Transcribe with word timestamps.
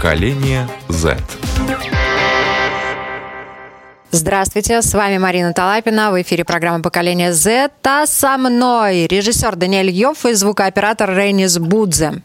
Поколение 0.00 0.66
Z. 0.88 1.18
Здравствуйте, 4.10 4.80
с 4.80 4.94
вами 4.94 5.18
Марина 5.18 5.52
Талапина, 5.52 6.10
в 6.10 6.22
эфире 6.22 6.42
программы 6.42 6.82
«Поколение 6.82 7.34
Z», 7.34 7.70
а 7.84 8.06
со 8.06 8.38
мной 8.38 9.06
режиссер 9.06 9.56
Даниэль 9.56 9.90
Йофф 9.90 10.24
и 10.24 10.32
звукооператор 10.32 11.14
Рейнис 11.14 11.58
Будзе. 11.58 12.22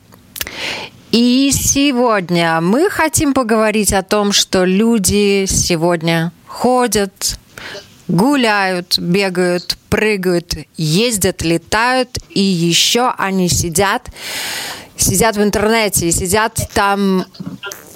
И 1.11 1.51
сегодня 1.53 2.61
мы 2.61 2.89
хотим 2.89 3.33
поговорить 3.33 3.91
о 3.91 4.03
том, 4.03 4.31
что 4.31 4.63
люди 4.63 5.43
сегодня 5.45 6.31
ходят, 6.47 7.37
гуляют, 8.07 8.97
бегают, 8.99 9.77
прыгают, 9.89 10.53
ездят, 10.77 11.41
летают, 11.41 12.19
и 12.29 12.41
еще 12.41 13.13
они 13.17 13.49
сидят, 13.49 14.09
сидят 14.97 15.37
в 15.37 15.43
интернете, 15.43 16.07
и 16.07 16.11
сидят 16.11 16.59
там 16.73 17.25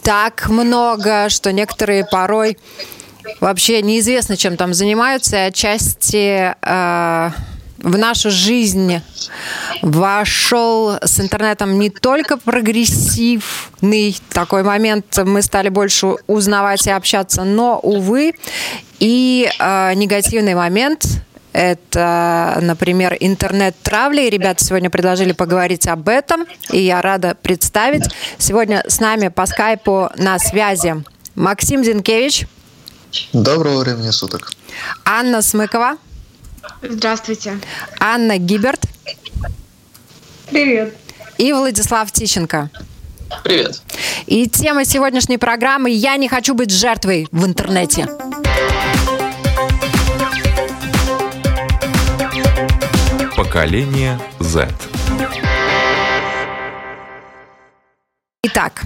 так 0.01 0.49
много, 0.49 1.29
что 1.29 1.51
некоторые 1.51 2.05
порой 2.05 2.57
вообще 3.39 3.81
неизвестно, 3.81 4.37
чем 4.37 4.57
там 4.57 4.73
занимаются, 4.73 5.37
и 5.37 5.47
отчасти 5.47 6.55
э, 6.61 7.31
в 7.77 7.97
нашу 7.97 8.31
жизнь 8.31 9.01
вошел 9.81 10.97
с 11.01 11.19
интернетом 11.19 11.79
не 11.79 11.89
только 11.89 12.37
прогрессивный 12.37 14.17
такой 14.29 14.63
момент, 14.63 15.05
мы 15.25 15.41
стали 15.41 15.69
больше 15.69 16.15
узнавать 16.27 16.87
и 16.87 16.91
общаться, 16.91 17.43
но, 17.43 17.79
увы, 17.79 18.33
и 18.99 19.49
э, 19.59 19.93
негативный 19.95 20.55
момент, 20.55 21.05
это, 21.59 22.57
например, 22.61 23.17
интернет-травля. 23.19 24.25
И 24.25 24.29
ребята 24.29 24.63
сегодня 24.63 24.89
предложили 24.89 25.33
поговорить 25.33 25.87
об 25.87 26.07
этом. 26.07 26.45
И 26.71 26.79
я 26.79 27.01
рада 27.01 27.35
представить. 27.35 28.05
Сегодня 28.37 28.81
с 28.87 29.01
нами 29.01 29.27
по 29.27 29.45
скайпу 29.45 30.09
на 30.15 30.39
связи 30.39 31.03
Максим 31.35 31.83
Зинкевич. 31.83 32.47
Доброго 33.33 33.81
времени 33.81 34.09
суток. 34.11 34.53
Анна 35.03 35.41
Смыкова. 35.41 35.97
Здравствуйте. 36.81 37.59
Анна 37.99 38.37
Гиберт. 38.37 38.85
Привет. 40.49 40.95
И 41.37 41.51
Владислав 41.51 42.09
Тищенко. 42.09 42.69
Привет. 43.43 43.81
И 44.27 44.47
тема 44.47 44.85
сегодняшней 44.85 45.37
программы 45.37 45.89
«Я 45.89 46.15
не 46.15 46.29
хочу 46.29 46.53
быть 46.53 46.71
жертвой 46.71 47.27
в 47.33 47.45
интернете». 47.45 48.07
Поколение 53.49 54.19
Z. 54.39 54.69
Итак, 58.43 58.83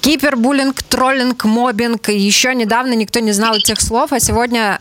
кибербуллинг, 0.00 0.84
троллинг, 0.84 1.44
мобинг. 1.44 2.08
Еще 2.10 2.54
недавно 2.54 2.92
никто 2.92 3.18
не 3.18 3.32
знал 3.32 3.56
этих 3.56 3.80
слов, 3.80 4.12
а 4.12 4.20
сегодня 4.20 4.80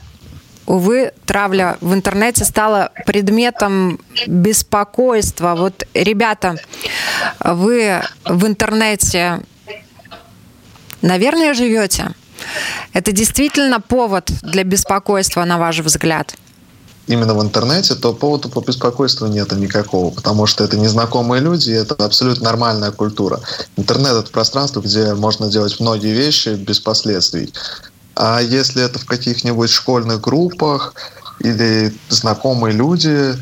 увы, 0.67 1.13
травля 1.25 1.77
в 1.81 1.95
интернете 1.95 2.45
стала 2.45 2.91
предметом 3.07 3.99
беспокойства. 4.27 5.55
Вот, 5.55 5.87
ребята, 5.95 6.57
вы 7.39 8.03
в 8.23 8.45
интернете, 8.45 9.41
наверное, 11.01 11.55
живете. 11.55 12.11
Это 12.93 13.11
действительно 13.11 13.81
повод 13.81 14.29
для 14.43 14.63
беспокойства, 14.63 15.43
на 15.43 15.57
ваш 15.57 15.79
взгляд? 15.79 16.35
Именно 17.07 17.35
в 17.35 17.41
интернете, 17.43 17.93
то 17.93 18.13
повода 18.13 18.49
по 18.49 18.61
беспокойству 18.61 19.27
нет 19.27 19.51
никакого, 19.51 20.11
потому 20.11 20.47
что 20.47 20.63
это 20.63 20.75
незнакомые 20.77 21.39
люди, 21.39 21.71
это 21.71 21.93
абсолютно 22.03 22.45
нормальная 22.45 22.91
культура. 22.91 23.39
Интернет— 23.77 24.13
это 24.13 24.31
пространство, 24.31 24.81
где 24.81 25.13
можно 25.13 25.47
делать 25.51 25.79
многие 25.79 26.13
вещи 26.13 26.49
без 26.49 26.79
последствий. 26.79 27.53
А 28.15 28.39
если 28.41 28.83
это 28.83 28.97
в 28.97 29.05
каких-нибудь 29.05 29.69
школьных 29.69 30.21
группах 30.21 30.95
или 31.39 31.93
знакомые 32.09 32.73
люди, 32.73 33.35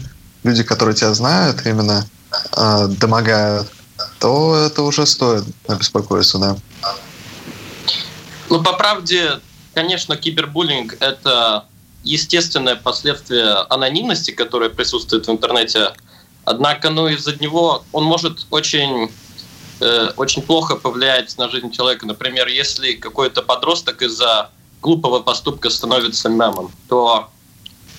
люди, 0.44 0.64
которые 0.64 0.96
тебя 0.96 1.14
знают, 1.14 1.66
именно 1.66 2.06
э, 2.58 2.88
домогают, 3.00 3.68
то 4.20 4.58
это 4.58 4.82
уже 4.82 5.06
стоит 5.06 5.46
беспокойство, 5.70 6.40
да. 6.40 6.58
Ну, 8.50 8.62
по 8.62 8.74
правде, 8.74 9.40
конечно, 9.74 10.18
кибербуллинг— 10.18 10.98
это 11.00 11.66
естественное 12.04 12.76
последствие 12.76 13.54
анонимности, 13.70 14.32
которая 14.32 14.70
присутствует 14.70 15.28
в 15.28 15.32
интернете. 15.32 15.94
Однако, 16.46 16.90
ну, 16.90 17.08
из-за 17.08 17.36
него 17.36 17.84
он 17.92 18.04
может 18.04 18.46
очень 18.52 19.10
э, 19.80 20.10
очень 20.18 20.42
плохо 20.42 20.76
повлиять 20.76 21.38
на 21.38 21.50
жизнь 21.50 21.72
человека. 21.72 22.06
Например, 22.06 22.48
если 22.48 22.94
какой-то 22.94 23.42
подросток 23.42 24.02
из-за 24.02 24.50
глупого 24.82 25.20
поступка 25.20 25.70
становится 25.70 26.30
мемом, 26.30 26.72
то 26.90 27.30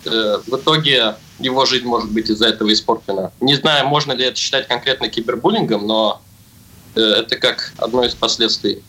э, 0.04 0.38
в 0.46 0.56
итоге 0.56 1.16
его 1.38 1.64
жизнь 1.64 1.86
может 1.86 2.10
быть 2.10 2.28
из-за 2.28 2.48
этого 2.48 2.72
испорчена. 2.72 3.32
Не 3.40 3.54
знаю, 3.56 3.88
можно 3.88 4.12
ли 4.12 4.24
это 4.26 4.36
считать 4.36 4.68
конкретно 4.68 5.08
кибербуллингом, 5.08 5.86
но 5.86 6.20
э, 6.94 7.00
это 7.00 7.36
как 7.36 7.72
одно 7.78 8.04
из 8.04 8.14
последствий. 8.14 8.82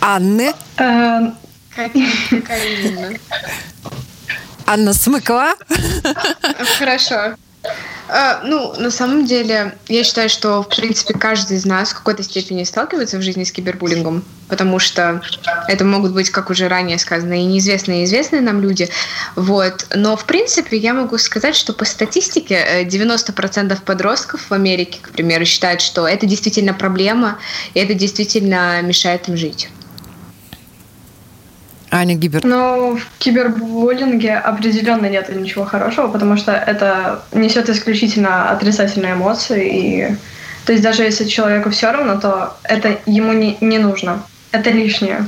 Анны? 0.00 0.52
Именно? 1.76 3.18
Анна 4.66 4.92
Смыкова? 4.92 5.54
Хорошо. 6.78 7.36
А, 8.08 8.42
ну, 8.44 8.74
на 8.76 8.90
самом 8.90 9.24
деле, 9.24 9.74
я 9.88 10.04
считаю, 10.04 10.28
что, 10.28 10.62
в 10.62 10.68
принципе, 10.68 11.14
каждый 11.14 11.56
из 11.56 11.64
нас 11.64 11.90
в 11.90 11.94
какой-то 11.94 12.22
степени 12.22 12.64
сталкивается 12.64 13.16
в 13.16 13.22
жизни 13.22 13.44
с 13.44 13.52
кибербуллингом, 13.52 14.22
потому 14.48 14.78
что 14.78 15.22
это 15.66 15.84
могут 15.84 16.12
быть, 16.12 16.28
как 16.28 16.50
уже 16.50 16.68
ранее 16.68 16.98
сказано, 16.98 17.32
и 17.32 17.44
неизвестные, 17.44 18.02
и 18.02 18.04
известные 18.04 18.42
нам 18.42 18.60
люди. 18.60 18.90
Вот. 19.34 19.86
Но, 19.94 20.16
в 20.16 20.26
принципе, 20.26 20.76
я 20.76 20.92
могу 20.92 21.16
сказать, 21.16 21.56
что 21.56 21.72
по 21.72 21.86
статистике 21.86 22.84
90% 22.84 23.80
подростков 23.82 24.50
в 24.50 24.52
Америке, 24.52 24.98
к 25.00 25.10
примеру, 25.10 25.46
считают, 25.46 25.80
что 25.80 26.06
это 26.06 26.26
действительно 26.26 26.74
проблема, 26.74 27.38
и 27.72 27.80
это 27.80 27.94
действительно 27.94 28.82
мешает 28.82 29.28
им 29.28 29.38
жить. 29.38 29.70
Аня 31.92 32.14
Гибер. 32.14 32.44
Ну, 32.44 32.96
в 32.96 33.18
кибербуллинге 33.18 34.36
определенно 34.36 35.06
нет 35.06 35.28
ничего 35.28 35.66
хорошего, 35.66 36.08
потому 36.08 36.38
что 36.38 36.52
это 36.52 37.22
несет 37.32 37.68
исключительно 37.68 38.50
отрицательные 38.50 39.12
эмоции. 39.12 39.68
И... 39.78 40.16
То 40.64 40.72
есть 40.72 40.82
даже 40.82 41.02
если 41.02 41.24
человеку 41.26 41.68
все 41.68 41.92
равно, 41.92 42.18
то 42.18 42.56
это 42.62 42.98
ему 43.04 43.34
не, 43.34 43.58
не 43.60 43.78
нужно. 43.78 44.22
Это 44.52 44.70
лишнее. 44.70 45.26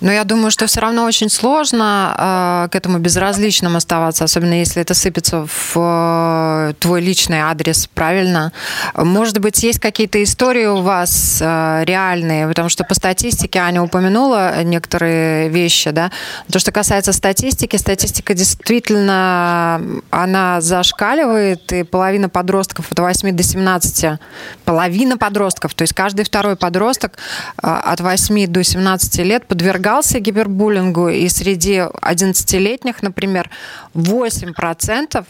Но 0.00 0.12
я 0.12 0.24
думаю, 0.24 0.50
что 0.50 0.66
все 0.66 0.80
равно 0.80 1.04
очень 1.04 1.30
сложно 1.30 2.66
э, 2.66 2.68
к 2.70 2.74
этому 2.74 2.98
безразличным 2.98 3.76
оставаться, 3.76 4.24
особенно 4.24 4.54
если 4.54 4.82
это 4.82 4.94
сыпется 4.94 5.46
в 5.46 5.72
э, 5.76 6.74
твой 6.78 7.00
личный 7.00 7.40
адрес, 7.40 7.88
правильно? 7.94 8.52
Может 8.94 9.38
быть, 9.38 9.62
есть 9.62 9.78
какие-то 9.78 10.22
истории 10.22 10.66
у 10.66 10.80
вас 10.80 11.38
э, 11.40 11.84
реальные, 11.84 12.48
потому 12.48 12.68
что 12.68 12.84
по 12.84 12.94
статистике 12.94 13.60
Аня 13.60 13.82
упомянула 13.82 14.62
некоторые 14.62 15.48
вещи, 15.48 15.90
да. 15.90 16.10
То, 16.50 16.58
что 16.58 16.72
касается 16.72 17.12
статистики, 17.12 17.76
статистика 17.76 18.34
действительно, 18.34 19.80
она 20.10 20.60
зашкаливает, 20.60 21.72
и 21.72 21.82
половина 21.82 22.28
подростков 22.28 22.90
от 22.90 22.98
8 22.98 23.34
до 23.34 23.42
17, 23.42 24.18
половина 24.64 25.16
подростков, 25.16 25.74
то 25.74 25.82
есть 25.82 25.94
каждый 25.94 26.24
второй 26.24 26.56
подросток 26.56 27.18
э, 27.62 27.68
от 27.68 28.00
8 28.00 28.46
до 28.48 28.62
17 28.62 29.18
лет 29.18 29.46
подвергался 29.46 29.83
подвергался 29.84 30.18
гипербуллингу, 30.18 31.08
и 31.08 31.28
среди 31.28 31.74
11-летних, 31.74 33.02
например, 33.02 33.50
8%, 33.94 35.26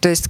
то 0.00 0.08
есть 0.08 0.26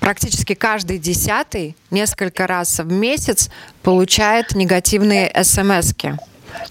практически 0.00 0.54
каждый 0.54 0.98
десятый 0.98 1.76
несколько 1.92 2.48
раз 2.48 2.80
в 2.80 2.90
месяц 2.90 3.48
получает 3.82 4.56
негативные 4.56 5.30
смс 5.44 5.92
-ки. 5.92 6.18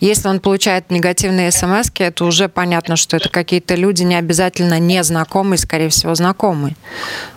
Если 0.01 0.27
он 0.27 0.39
получает 0.39 0.91
негативные 0.91 1.51
смс, 1.51 1.89
это 2.00 2.25
уже 2.25 2.50
понятно, 2.50 2.97
что 2.97 3.18
это 3.18 3.30
какие-то 3.30 3.75
люди 3.75 4.03
не 4.03 4.15
обязательно 4.15 4.80
незнакомые, 4.80 5.57
скорее 5.57 5.89
всего, 5.89 6.15
знакомые. 6.15 6.75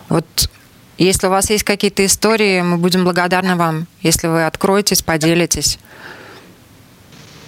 Вот 0.09 0.49
если 0.97 1.27
у 1.27 1.29
вас 1.29 1.49
есть 1.51 1.63
какие-то 1.63 2.03
истории, 2.03 2.61
мы 2.61 2.77
будем 2.77 3.03
благодарны 3.03 3.55
вам, 3.55 3.87
если 4.03 4.27
вы 4.27 4.45
откроетесь, 4.45 5.01
поделитесь. 5.01 5.79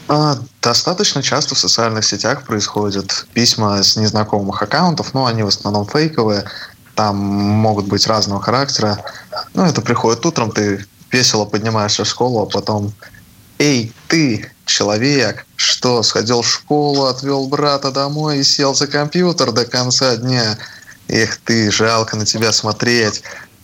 А, 0.08 0.38
достаточно 0.62 1.22
часто 1.24 1.56
в 1.56 1.60
социальных 1.60 2.06
сетях 2.06 2.44
происходят 2.44 3.26
письма 3.34 3.82
с 3.82 3.96
незнакомых 3.96 4.62
аккаунтов, 4.62 5.14
но 5.14 5.26
они 5.26 5.44
в 5.44 5.48
основном 5.48 5.88
фейковые, 5.88 6.46
там 6.96 7.18
могут 7.18 7.88
быть 7.88 8.08
разного 8.08 8.42
характера. 8.42 9.04
Ну, 9.54 9.66
это 9.66 9.82
приходит 9.82 10.26
утром, 10.26 10.52
ты 10.52 10.86
весело 11.12 11.46
поднимаешься 11.46 12.04
в 12.04 12.08
школу, 12.08 12.42
а 12.42 12.46
потом 12.46 12.94
«Эй, 13.60 13.94
ты, 14.08 14.52
человек, 14.66 15.46
что, 15.56 16.02
сходил 16.02 16.42
в 16.42 16.50
школу, 16.50 17.06
отвел 17.06 17.48
брата 17.48 17.92
домой 17.92 18.40
и 18.40 18.44
сел 18.44 18.74
за 18.74 18.88
компьютер 18.88 19.52
до 19.52 19.66
конца 19.66 20.18
дня? 20.18 20.58
Эх 21.08 21.38
ты, 21.38 21.72
жалко 21.72 22.18
на 22.18 22.26
тебя 22.26 22.52
смотреть». 22.54 23.22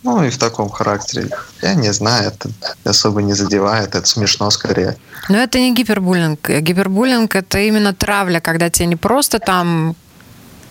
Ну 0.07 0.23
и 0.23 0.29
в 0.29 0.37
таком 0.37 0.69
характере. 0.69 1.29
Я 1.61 1.73
не 1.75 1.91
знаю, 1.91 2.31
это 2.31 2.49
особо 2.85 3.21
не 3.21 3.33
задевает, 3.33 3.93
это 3.93 4.05
смешно 4.05 4.49
скорее. 4.51 4.95
Но 5.27 5.37
это 5.37 5.59
не 5.59 5.73
гипербуллинг. 5.73 6.49
Гипербуллинг 6.49 7.35
это 7.35 7.59
именно 7.59 7.93
травля, 7.93 8.39
когда 8.39 8.69
тебе 8.69 8.85
не 8.85 8.95
просто 8.95 9.39
там 9.39 9.95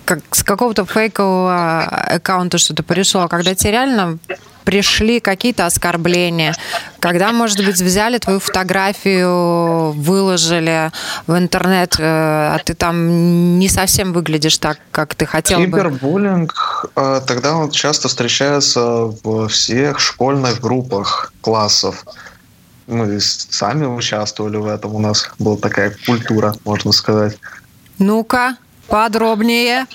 как 0.06 0.20
с 0.30 0.42
какого-то 0.42 0.86
фейкового 0.86 1.82
аккаунта 1.84 2.56
что-то 2.56 2.82
пришло, 2.82 3.22
а 3.22 3.28
когда 3.28 3.54
тебе 3.54 3.72
реально 3.72 4.18
пришли 4.66 5.20
какие-то 5.20 5.64
оскорбления, 5.64 6.54
когда, 6.98 7.32
может 7.32 7.64
быть, 7.64 7.80
взяли 7.80 8.18
твою 8.18 8.40
фотографию, 8.40 9.92
выложили 9.92 10.90
в 11.28 11.38
интернет, 11.38 11.94
э, 11.98 12.02
а 12.02 12.58
ты 12.64 12.74
там 12.74 13.58
не 13.60 13.68
совсем 13.68 14.12
выглядишь 14.12 14.58
так, 14.58 14.78
как 14.90 15.14
ты 15.14 15.24
хотел 15.24 15.60
бы. 15.60 15.66
Кибербуллинг 15.66 16.90
э, 16.96 17.20
тогда 17.26 17.54
он 17.54 17.70
часто 17.70 18.08
встречается 18.08 18.80
во 19.22 19.46
всех 19.46 20.00
школьных 20.00 20.60
группах 20.60 21.32
классов. 21.40 22.04
Мы 22.88 23.20
сами 23.20 23.86
участвовали 23.86 24.56
в 24.56 24.66
этом, 24.66 24.96
у 24.96 24.98
нас 24.98 25.30
была 25.38 25.56
такая 25.56 25.94
культура, 26.06 26.54
можно 26.64 26.90
сказать. 26.90 27.38
Ну-ка, 27.98 28.56
подробнее. 28.88 29.86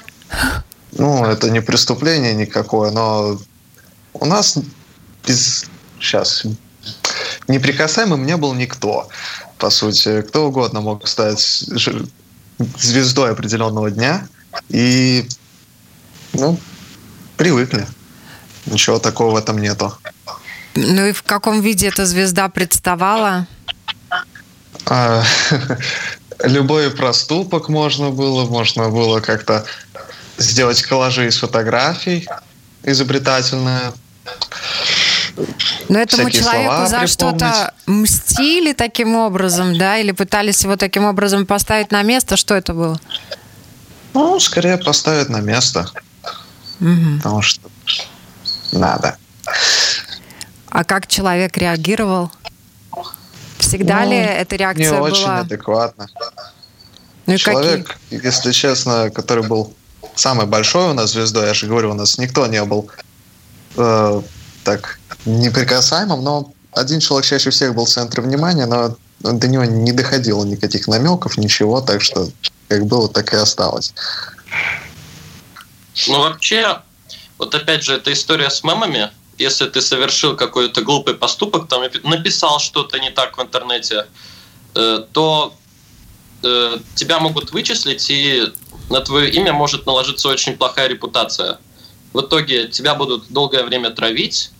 Ну, 0.93 1.25
это 1.25 1.49
не 1.49 1.61
преступление 1.61 2.33
никакое, 2.33 2.91
но 2.91 3.37
у 4.13 4.25
нас 4.25 4.57
без... 5.25 5.65
Сейчас. 5.99 6.45
Неприкасаемым 7.47 8.25
не 8.25 8.37
был 8.37 8.53
никто, 8.53 9.07
по 9.57 9.69
сути. 9.69 10.21
Кто 10.21 10.47
угодно 10.47 10.81
мог 10.81 11.07
стать 11.07 11.39
звездой 12.77 13.31
определенного 13.31 13.91
дня. 13.91 14.27
И, 14.69 15.27
ну, 16.33 16.59
привыкли. 17.37 17.87
Ничего 18.65 18.99
такого 18.99 19.31
в 19.31 19.35
этом 19.35 19.57
нету. 19.59 19.95
Ну 20.75 21.05
и 21.05 21.11
в 21.11 21.23
каком 21.23 21.61
виде 21.61 21.87
эта 21.87 22.05
звезда 22.05 22.49
представала? 22.49 23.47
А, 24.85 25.23
любой 26.43 26.89
проступок 26.91 27.69
можно 27.69 28.09
было, 28.09 28.45
можно 28.45 28.89
было 28.89 29.19
как-то 29.19 29.65
сделать 30.37 30.81
коллажи 30.81 31.27
из 31.27 31.37
фотографий 31.37 32.27
изобретательные. 32.83 33.93
Но 35.89 35.99
этому 35.99 36.29
человеку 36.29 36.87
за 36.87 37.07
что-то 37.07 37.73
мстили 37.85 38.73
таким 38.73 39.15
образом, 39.15 39.77
да, 39.77 39.97
или 39.97 40.11
пытались 40.11 40.63
его 40.63 40.75
таким 40.75 41.05
образом 41.05 41.45
поставить 41.45 41.91
на 41.91 42.01
место? 42.03 42.37
Что 42.37 42.55
это 42.55 42.73
было? 42.73 42.99
Ну, 44.13 44.39
скорее 44.39 44.77
поставить 44.77 45.29
на 45.29 45.39
место. 45.39 45.89
Угу. 46.79 47.17
Потому 47.17 47.41
что 47.41 47.69
надо. 48.71 49.17
А 50.69 50.83
как 50.83 51.07
человек 51.07 51.57
реагировал? 51.57 52.31
Всегда 53.59 54.01
ну, 54.01 54.11
ли 54.11 54.17
эта 54.17 54.55
реакция 54.55 54.91
не 54.91 54.97
была? 54.97 55.09
Не 55.09 55.13
очень 55.13 55.29
адекватно. 55.29 56.07
Ну, 57.25 57.37
человек, 57.37 57.87
какие? 58.09 58.25
если 58.25 58.51
честно, 58.51 59.09
который 59.11 59.45
был 59.45 59.73
самой 60.15 60.47
большой 60.47 60.91
у 60.91 60.93
нас 60.93 61.11
звездой, 61.11 61.47
я 61.47 61.53
же 61.53 61.67
говорю, 61.67 61.91
у 61.91 61.93
нас 61.93 62.17
никто 62.17 62.47
не 62.47 62.63
был 62.63 62.89
э, 63.75 64.21
так 64.63 64.99
неприкасаемым, 65.25 66.23
но 66.23 66.53
один 66.73 66.99
человек 66.99 67.25
чаще 67.25 67.49
всех 67.49 67.75
был 67.75 67.85
в 67.85 67.89
центре 67.89 68.23
внимания, 68.23 68.65
но 68.65 68.95
до 69.19 69.47
него 69.47 69.65
не 69.65 69.91
доходило 69.91 70.43
никаких 70.43 70.87
намеков, 70.87 71.37
ничего, 71.37 71.81
так 71.81 72.01
что 72.01 72.29
как 72.67 72.85
было, 72.85 73.09
так 73.09 73.33
и 73.33 73.35
осталось. 73.35 73.93
Ну, 76.07 76.19
вообще, 76.19 76.79
вот 77.37 77.53
опять 77.53 77.83
же, 77.83 77.95
эта 77.95 78.13
история 78.13 78.49
с 78.49 78.63
мемами, 78.63 79.11
если 79.37 79.67
ты 79.67 79.81
совершил 79.81 80.35
какой-то 80.35 80.81
глупый 80.81 81.15
поступок, 81.15 81.67
там 81.67 81.83
написал 82.03 82.59
что-то 82.59 82.97
не 82.99 83.11
так 83.11 83.37
в 83.37 83.41
интернете, 83.41 84.07
э, 84.75 85.03
то 85.11 85.53
э, 86.43 86.77
тебя 86.95 87.19
могут 87.19 87.51
вычислить, 87.51 88.09
и 88.09 88.51
на 88.89 89.01
твое 89.01 89.29
имя 89.29 89.53
может 89.53 89.85
наложиться 89.85 90.29
очень 90.29 90.55
плохая 90.57 90.87
репутация– 90.87 91.59
в 92.13 92.21
итоге 92.21 92.67
тебя 92.67 92.95
будут 92.95 93.31
долгое 93.31 93.63
время 93.63 93.91
травить, 93.91 94.51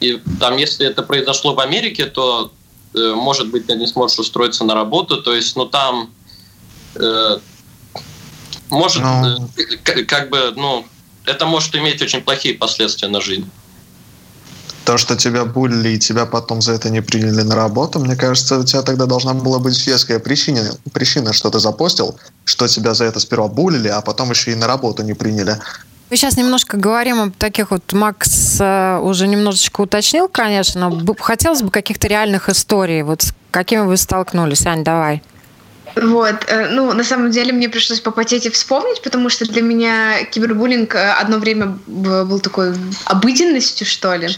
и 0.00 0.20
там, 0.40 0.56
если 0.56 0.86
это 0.86 1.02
произошло 1.02 1.54
в 1.54 1.60
Америке, 1.60 2.06
то, 2.06 2.52
э, 2.94 3.14
может 3.14 3.48
быть, 3.48 3.66
ты 3.66 3.76
не 3.76 3.86
сможешь 3.86 4.18
устроиться 4.18 4.64
на 4.64 4.74
работу, 4.74 5.22
то 5.22 5.34
есть, 5.34 5.56
ну, 5.56 5.66
там 5.66 6.10
э, 6.94 7.38
может, 8.70 9.02
ну... 9.02 9.48
э, 9.56 10.04
как 10.04 10.28
бы, 10.30 10.52
ну, 10.56 10.84
это 11.24 11.46
может 11.46 11.74
иметь 11.74 12.02
очень 12.02 12.20
плохие 12.22 12.54
последствия 12.54 13.08
на 13.08 13.20
жизнь. 13.20 13.48
То, 14.84 14.98
что 14.98 15.16
тебя 15.16 15.44
булили 15.44 15.90
и 15.90 15.98
тебя 15.98 16.26
потом 16.26 16.62
за 16.62 16.72
это 16.72 16.90
не 16.90 17.00
приняли 17.00 17.42
на 17.42 17.56
работу, 17.56 17.98
мне 17.98 18.14
кажется, 18.14 18.58
у 18.58 18.64
тебя 18.64 18.82
тогда 18.82 19.06
должна 19.06 19.34
была 19.34 19.58
быть 19.58 19.84
веская 19.86 20.20
причина, 20.20 20.76
причина, 20.92 21.32
что 21.32 21.50
ты 21.50 21.58
запостил, 21.58 22.16
что 22.44 22.68
тебя 22.68 22.94
за 22.94 23.04
это 23.04 23.18
сперва 23.18 23.48
булили, 23.48 23.88
а 23.88 24.00
потом 24.00 24.30
еще 24.30 24.52
и 24.52 24.54
на 24.54 24.68
работу 24.68 25.02
не 25.02 25.14
приняли. 25.14 25.58
Мы 26.08 26.16
сейчас 26.16 26.36
немножко 26.36 26.76
говорим 26.76 27.20
об 27.20 27.36
таких 27.36 27.72
вот, 27.72 27.92
Макс 27.92 28.58
э, 28.60 28.98
уже 29.02 29.26
немножечко 29.26 29.80
уточнил, 29.80 30.28
конечно, 30.28 30.88
но 30.88 31.14
хотелось 31.18 31.62
бы 31.62 31.70
каких-то 31.70 32.06
реальных 32.06 32.48
историй. 32.48 33.02
Вот 33.02 33.22
с 33.22 33.34
какими 33.50 33.80
вы 33.80 33.96
столкнулись? 33.96 34.64
Ань, 34.66 34.84
давай. 34.84 35.22
Вот, 35.96 36.44
э, 36.46 36.68
ну, 36.68 36.92
на 36.92 37.02
самом 37.02 37.32
деле 37.32 37.52
мне 37.52 37.68
пришлось 37.68 38.00
попотеть 38.00 38.46
и 38.46 38.50
вспомнить, 38.50 39.02
потому 39.02 39.30
что 39.30 39.46
для 39.46 39.62
меня 39.62 40.24
кибербуллинг 40.24 40.94
э, 40.94 41.10
одно 41.10 41.38
время 41.38 41.78
был 41.86 42.38
такой 42.38 42.74
обыденностью, 43.06 43.84
что 43.84 44.14
ли. 44.14 44.28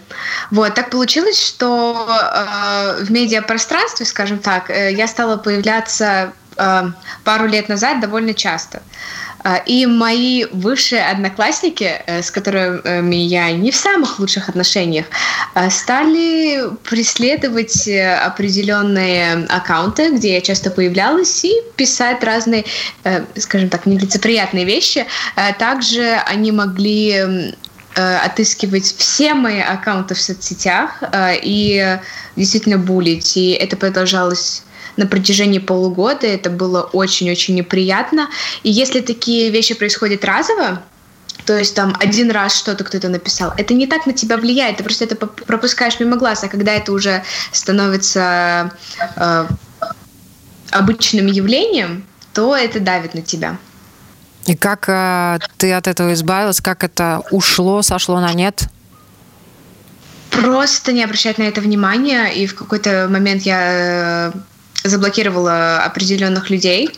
Вот, 0.50 0.74
так 0.74 0.88
получилось, 0.88 1.44
что 1.44 2.06
э, 2.08 3.04
в 3.04 3.10
медиапространстве, 3.10 4.06
скажем 4.06 4.38
так, 4.38 4.70
э, 4.70 4.94
я 4.94 5.06
стала 5.06 5.36
появляться 5.36 6.32
э, 6.56 6.82
пару 7.24 7.46
лет 7.46 7.68
назад 7.68 8.00
довольно 8.00 8.32
часто. 8.32 8.80
А, 8.80 9.27
и 9.66 9.86
мои 9.86 10.44
высшие 10.46 11.04
одноклассники, 11.06 12.02
э, 12.06 12.22
с 12.22 12.30
которыми 12.30 13.16
я 13.16 13.50
не 13.52 13.70
в 13.70 13.76
самых 13.76 14.18
лучших 14.18 14.48
отношениях, 14.48 15.06
э, 15.54 15.70
стали 15.70 16.70
преследовать 16.82 17.86
э, 17.86 18.14
определенные 18.16 19.46
аккаунты, 19.48 20.10
где 20.10 20.34
я 20.34 20.40
часто 20.40 20.70
появлялась, 20.70 21.44
и 21.44 21.52
писать 21.76 22.22
разные, 22.24 22.64
скажем 23.36 23.68
так, 23.68 23.86
нелицеприятные 23.86 24.64
вещи. 24.64 25.06
Также 25.58 26.14
они 26.26 26.52
могли 26.52 27.54
отыскивать 27.94 28.84
все 28.84 29.34
мои 29.34 29.60
аккаунты 29.60 30.14
в 30.14 30.20
соцсетях 30.20 31.02
и 31.42 31.98
действительно 32.36 32.78
булить. 32.78 33.36
И 33.36 33.50
это 33.50 33.76
продолжалось 33.76 34.62
на 34.98 35.06
протяжении 35.06 35.60
полугода. 35.60 36.26
Это 36.26 36.50
было 36.50 36.82
очень-очень 36.82 37.54
неприятно. 37.54 38.28
И 38.62 38.70
если 38.70 39.00
такие 39.00 39.50
вещи 39.50 39.74
происходят 39.74 40.24
разово, 40.24 40.82
то 41.46 41.56
есть 41.56 41.74
там 41.74 41.96
один 41.98 42.30
раз 42.30 42.58
что-то 42.58 42.84
кто-то 42.84 43.08
написал, 43.08 43.54
это 43.56 43.72
не 43.72 43.86
так 43.86 44.06
на 44.06 44.12
тебя 44.12 44.36
влияет, 44.36 44.76
ты 44.76 44.84
просто 44.84 45.04
это 45.04 45.16
пропускаешь 45.16 45.98
мимо 46.00 46.16
глаз, 46.16 46.44
а 46.44 46.48
когда 46.48 46.72
это 46.72 46.92
уже 46.92 47.22
становится 47.52 48.72
э, 49.16 49.46
обычным 50.70 51.26
явлением, 51.26 52.04
то 52.34 52.54
это 52.54 52.80
давит 52.80 53.14
на 53.14 53.22
тебя. 53.22 53.56
И 54.46 54.56
как 54.56 54.88
э, 54.88 55.38
ты 55.56 55.72
от 55.72 55.86
этого 55.86 56.12
избавилась? 56.12 56.60
Как 56.60 56.84
это 56.84 57.22
ушло, 57.30 57.82
сошло 57.82 58.20
на 58.20 58.34
нет? 58.34 58.68
Просто 60.30 60.92
не 60.92 61.02
обращать 61.02 61.38
на 61.38 61.44
это 61.44 61.60
внимания. 61.60 62.26
И 62.26 62.46
в 62.46 62.54
какой-то 62.54 63.08
момент 63.10 63.42
я 63.42 63.60
э, 63.60 64.32
заблокировала 64.88 65.78
определенных 65.78 66.50
людей, 66.50 66.90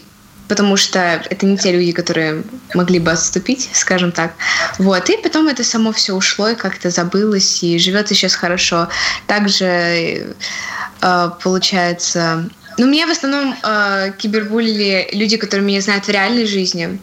потому 0.51 0.77
что 0.77 1.23
это 1.31 1.47
не 1.47 1.57
те 1.57 1.71
люди, 1.71 1.93
которые 1.93 2.43
могли 2.75 2.99
бы 2.99 3.13
отступить, 3.13 3.71
скажем 3.73 4.11
так. 4.11 4.33
Вот. 4.79 5.09
И 5.09 5.17
потом 5.17 5.47
это 5.47 5.63
само 5.63 5.93
все 5.93 6.13
ушло 6.13 6.49
и 6.49 6.57
как-то 6.57 6.91
забылось, 6.91 7.63
и 7.63 7.79
живет 7.79 8.09
сейчас 8.09 8.35
хорошо. 8.35 8.89
Также 9.29 10.35
э, 11.01 11.31
получается... 11.43 12.49
Ну, 12.79 12.89
меня 12.89 13.07
в 13.07 13.11
основном 13.11 13.55
э, 13.63 14.13
кибербулили 14.19 15.09
люди, 15.13 15.37
которые 15.37 15.65
меня 15.65 15.81
знают 15.81 16.07
в 16.07 16.11
реальной 16.11 16.47
жизни. 16.47 16.99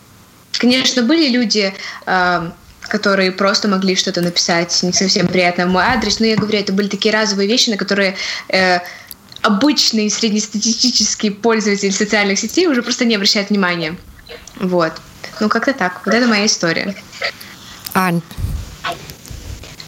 Конечно, 0.58 1.04
были 1.04 1.30
люди, 1.30 1.74
э, 2.06 2.52
которые 2.82 3.32
просто 3.32 3.68
могли 3.68 3.96
что-то 3.96 4.22
написать 4.22 4.84
не 4.84 4.94
совсем 4.94 5.28
приятно 5.28 5.68
в 5.68 5.70
мой 5.70 5.84
адрес, 5.84 6.20
но 6.20 6.26
я 6.26 6.36
говорю, 6.36 6.60
это 6.60 6.74
были 6.74 6.88
такие 6.88 7.14
разовые 7.14 7.48
вещи, 7.48 7.70
на 7.70 7.78
которые 7.78 8.16
э, 8.50 8.80
обычный 9.42 10.10
среднестатистический 10.10 11.30
пользователь 11.30 11.92
социальных 11.92 12.40
сетей 12.40 12.68
уже 12.68 12.82
просто 12.82 13.06
не 13.06 13.16
обращает 13.16 13.50
внимания. 13.50 13.96
Вот. 14.56 14.94
Ну, 15.40 15.50
как-то 15.50 15.74
так. 15.74 16.02
Вот 16.06 16.14
это 16.14 16.28
моя 16.28 16.46
история. 16.46 16.96
Ань. 17.94 18.22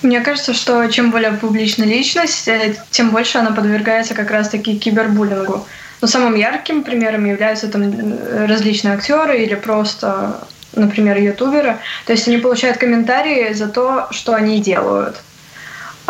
Мне 0.02 0.22
кажется, 0.22 0.54
что 0.54 0.88
чем 0.88 1.12
более 1.12 1.34
публичная 1.34 1.88
личность, 1.88 2.48
э, 2.48 2.76
тем 2.90 3.10
больше 3.10 3.38
она 3.38 3.52
подвергается 3.52 4.14
как 4.14 4.32
раз-таки 4.32 4.78
кибербуллингу. 4.78 5.68
Но 6.02 6.08
самым 6.08 6.36
ярким 6.36 6.84
примером 6.84 7.26
являются 7.26 7.68
там 7.68 8.18
различные 8.48 8.94
актеры 8.94 9.44
или 9.44 9.56
просто, 9.56 10.48
например, 10.74 11.18
ютуберы. 11.18 11.78
То 12.06 12.14
есть 12.14 12.28
они 12.28 12.38
получают 12.38 12.78
комментарии 12.78 13.52
за 13.52 13.68
то, 13.68 14.08
что 14.12 14.34
они 14.34 14.62
делают. 14.62 15.18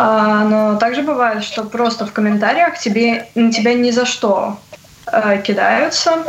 А, 0.02 0.44
но 0.44 0.76
также 0.76 1.02
бывает, 1.02 1.44
что 1.44 1.62
просто 1.62 2.06
в 2.06 2.12
комментариях 2.12 2.78
тебе, 2.78 3.28
на 3.34 3.52
тебя 3.52 3.74
ни 3.74 3.90
за 3.90 4.06
что 4.06 4.58
э, 5.12 5.42
кидаются. 5.44 6.24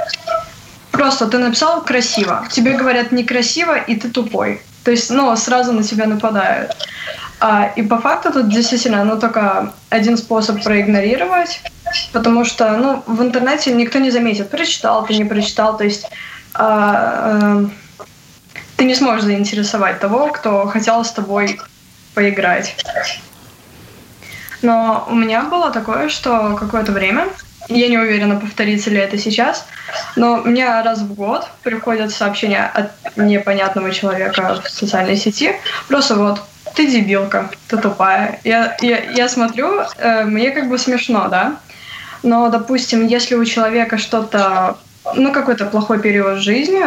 Просто 0.92 1.28
ты 1.28 1.38
написал 1.38 1.82
красиво, 1.82 2.46
тебе 2.51 2.74
говорят 2.74 3.13
некрасиво, 3.13 3.78
и 3.78 3.96
ты 3.96 4.10
тупой. 4.10 4.62
То 4.84 4.92
есть, 4.92 5.10
ну, 5.10 5.34
сразу 5.38 5.72
на 5.72 5.84
тебя 5.84 6.06
нападают. 6.06 6.75
А, 7.40 7.72
и 7.78 7.82
по 7.82 7.98
факту 7.98 8.34
тут 8.34 8.50
действительно, 8.50 9.06
ну, 9.06 9.18
только 9.18 9.72
один 9.90 10.18
способ 10.18 10.62
проигнорировать, 10.62 11.62
потому 12.12 12.44
что, 12.44 12.75
ну, 12.75 13.04
в 13.08 13.22
интернете 13.22 13.72
никто 13.72 14.00
не 14.00 14.12
заметит, 14.12 14.50
прочитал 14.50 15.06
ты, 15.06 15.16
не 15.16 15.24
прочитал, 15.24 15.78
то 15.78 15.86
есть 15.86 16.08
а, 16.54 17.63
а, 17.63 17.66
ты 18.75 18.84
не 18.84 18.96
сможешь 18.96 19.24
заинтересовать 19.24 20.01
того, 20.01 20.28
кто 20.28 20.68
хотел 20.68 21.06
с 21.06 21.12
тобой 21.13 21.62
поиграть. 22.13 22.75
Но 24.62 25.08
у 25.10 25.15
меня 25.15 25.44
было 25.44 25.72
такое, 25.72 26.10
что 26.10 26.56
какое-то 26.56 26.91
время, 26.91 27.27
я 27.68 27.88
не 27.88 27.98
уверена, 27.98 28.39
повторится 28.39 28.89
ли 28.89 28.98
это 28.98 29.18
сейчас, 29.18 29.65
но 30.15 30.38
мне 30.38 30.68
раз 30.68 31.00
в 31.00 31.13
год 31.13 31.48
приходят 31.63 32.12
сообщения 32.12 32.65
от 32.74 32.91
непонятного 33.18 33.91
человека 33.91 34.62
в 34.63 34.70
социальной 34.70 35.15
сети. 35.15 35.53
Просто 35.88 36.15
вот, 36.15 36.41
ты 36.75 36.88
дебилка, 36.88 37.50
ты 37.68 37.77
тупая. 37.77 38.39
Я, 38.44 38.77
я, 38.82 39.00
я 39.12 39.30
смотрю, 39.30 39.82
э, 39.98 40.24
мне 40.25 40.51
как 40.51 40.70
бы 40.70 40.77
смешно, 40.77 41.27
да? 41.30 41.58
Но, 42.24 42.50
допустим, 42.50 43.08
если 43.08 43.36
у 43.36 43.46
человека 43.46 43.98
что-то, 43.98 44.77
ну, 45.15 45.32
какой-то 45.32 45.65
плохой 45.65 46.00
период 46.00 46.39
жизни, 46.39 46.86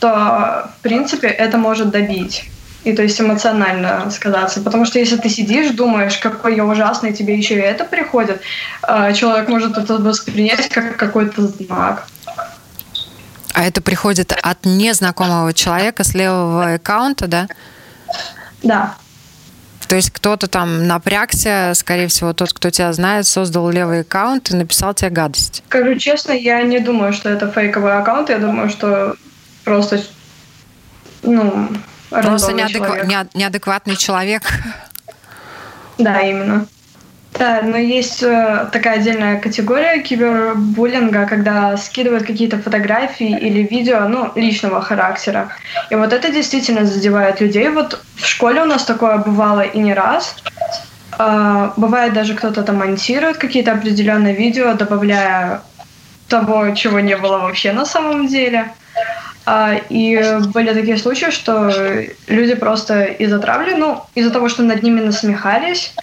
то, 0.00 0.70
в 0.78 0.82
принципе, 0.82 1.28
это 1.28 1.56
может 1.56 1.90
добить 1.90 2.50
и 2.86 2.94
то 2.94 3.02
есть 3.02 3.20
эмоционально 3.20 4.08
сказаться. 4.12 4.60
Потому 4.60 4.84
что 4.84 5.00
если 5.00 5.16
ты 5.16 5.28
сидишь, 5.28 5.72
думаешь, 5.72 6.18
какой 6.18 6.54
я 6.54 6.64
ужасный, 6.64 7.12
тебе 7.12 7.36
еще 7.36 7.54
и 7.54 7.58
это 7.58 7.84
приходит, 7.84 8.40
а, 8.80 9.12
человек 9.12 9.48
может 9.48 9.76
это 9.76 9.96
воспринять 9.96 10.68
как 10.68 10.96
какой-то 10.96 11.48
знак. 11.48 12.06
А 13.54 13.64
это 13.64 13.82
приходит 13.82 14.32
от 14.40 14.64
незнакомого 14.64 15.52
человека 15.52 16.04
с 16.04 16.14
левого 16.14 16.74
аккаунта, 16.74 17.26
да? 17.26 17.48
Да. 18.62 18.94
То 19.88 19.96
есть 19.96 20.10
кто-то 20.10 20.46
там 20.46 20.86
напрягся, 20.86 21.72
скорее 21.74 22.06
всего, 22.06 22.34
тот, 22.34 22.52
кто 22.52 22.70
тебя 22.70 22.92
знает, 22.92 23.26
создал 23.26 23.68
левый 23.68 24.02
аккаунт 24.02 24.50
и 24.50 24.54
написал 24.54 24.94
тебе 24.94 25.10
гадость. 25.10 25.64
Скажу 25.66 25.96
честно, 25.96 26.30
я 26.30 26.62
не 26.62 26.78
думаю, 26.78 27.12
что 27.12 27.30
это 27.30 27.50
фейковый 27.50 27.98
аккаунт. 27.98 28.30
Я 28.30 28.38
думаю, 28.38 28.70
что 28.70 29.16
просто, 29.64 30.00
ну, 31.24 31.68
Просто 32.10 32.52
неадеква- 32.52 33.00
человек. 33.00 33.34
неадекватный 33.34 33.96
человек. 33.96 34.42
Да, 35.98 36.20
именно. 36.20 36.66
Да, 37.38 37.60
но 37.62 37.76
есть 37.76 38.22
э, 38.22 38.66
такая 38.72 38.98
отдельная 38.98 39.38
категория 39.38 40.00
кибербуллинга, 40.00 41.26
когда 41.26 41.76
скидывают 41.76 42.24
какие-то 42.24 42.58
фотографии 42.58 43.38
или 43.38 43.62
видео, 43.62 44.08
ну, 44.08 44.32
личного 44.34 44.80
характера. 44.80 45.50
И 45.90 45.94
вот 45.96 46.12
это 46.12 46.30
действительно 46.30 46.86
задевает 46.86 47.40
людей. 47.40 47.68
Вот 47.68 48.00
в 48.16 48.26
школе 48.26 48.62
у 48.62 48.64
нас 48.64 48.84
такое 48.84 49.18
бывало 49.18 49.60
и 49.60 49.78
не 49.78 49.92
раз. 49.92 50.36
Э, 51.18 51.70
бывает 51.76 52.14
даже 52.14 52.34
кто-то 52.34 52.62
там 52.62 52.76
монтирует 52.76 53.36
какие-то 53.36 53.72
определенные 53.72 54.34
видео, 54.34 54.72
добавляя 54.72 55.60
того, 56.28 56.74
чего 56.74 57.00
не 57.00 57.16
было 57.16 57.38
вообще 57.38 57.72
на 57.72 57.84
самом 57.84 58.28
деле. 58.28 58.72
А, 59.46 59.74
и 59.88 60.40
были 60.52 60.74
такие 60.74 60.98
случаи, 60.98 61.30
что 61.30 61.70
люди 62.26 62.54
просто 62.54 63.04
из-за 63.04 63.38
травли, 63.38 63.74
ну, 63.74 64.02
из-за 64.16 64.32
того, 64.32 64.48
что 64.48 64.64
над 64.64 64.82
ними 64.82 65.00
насмехались, 65.00 65.94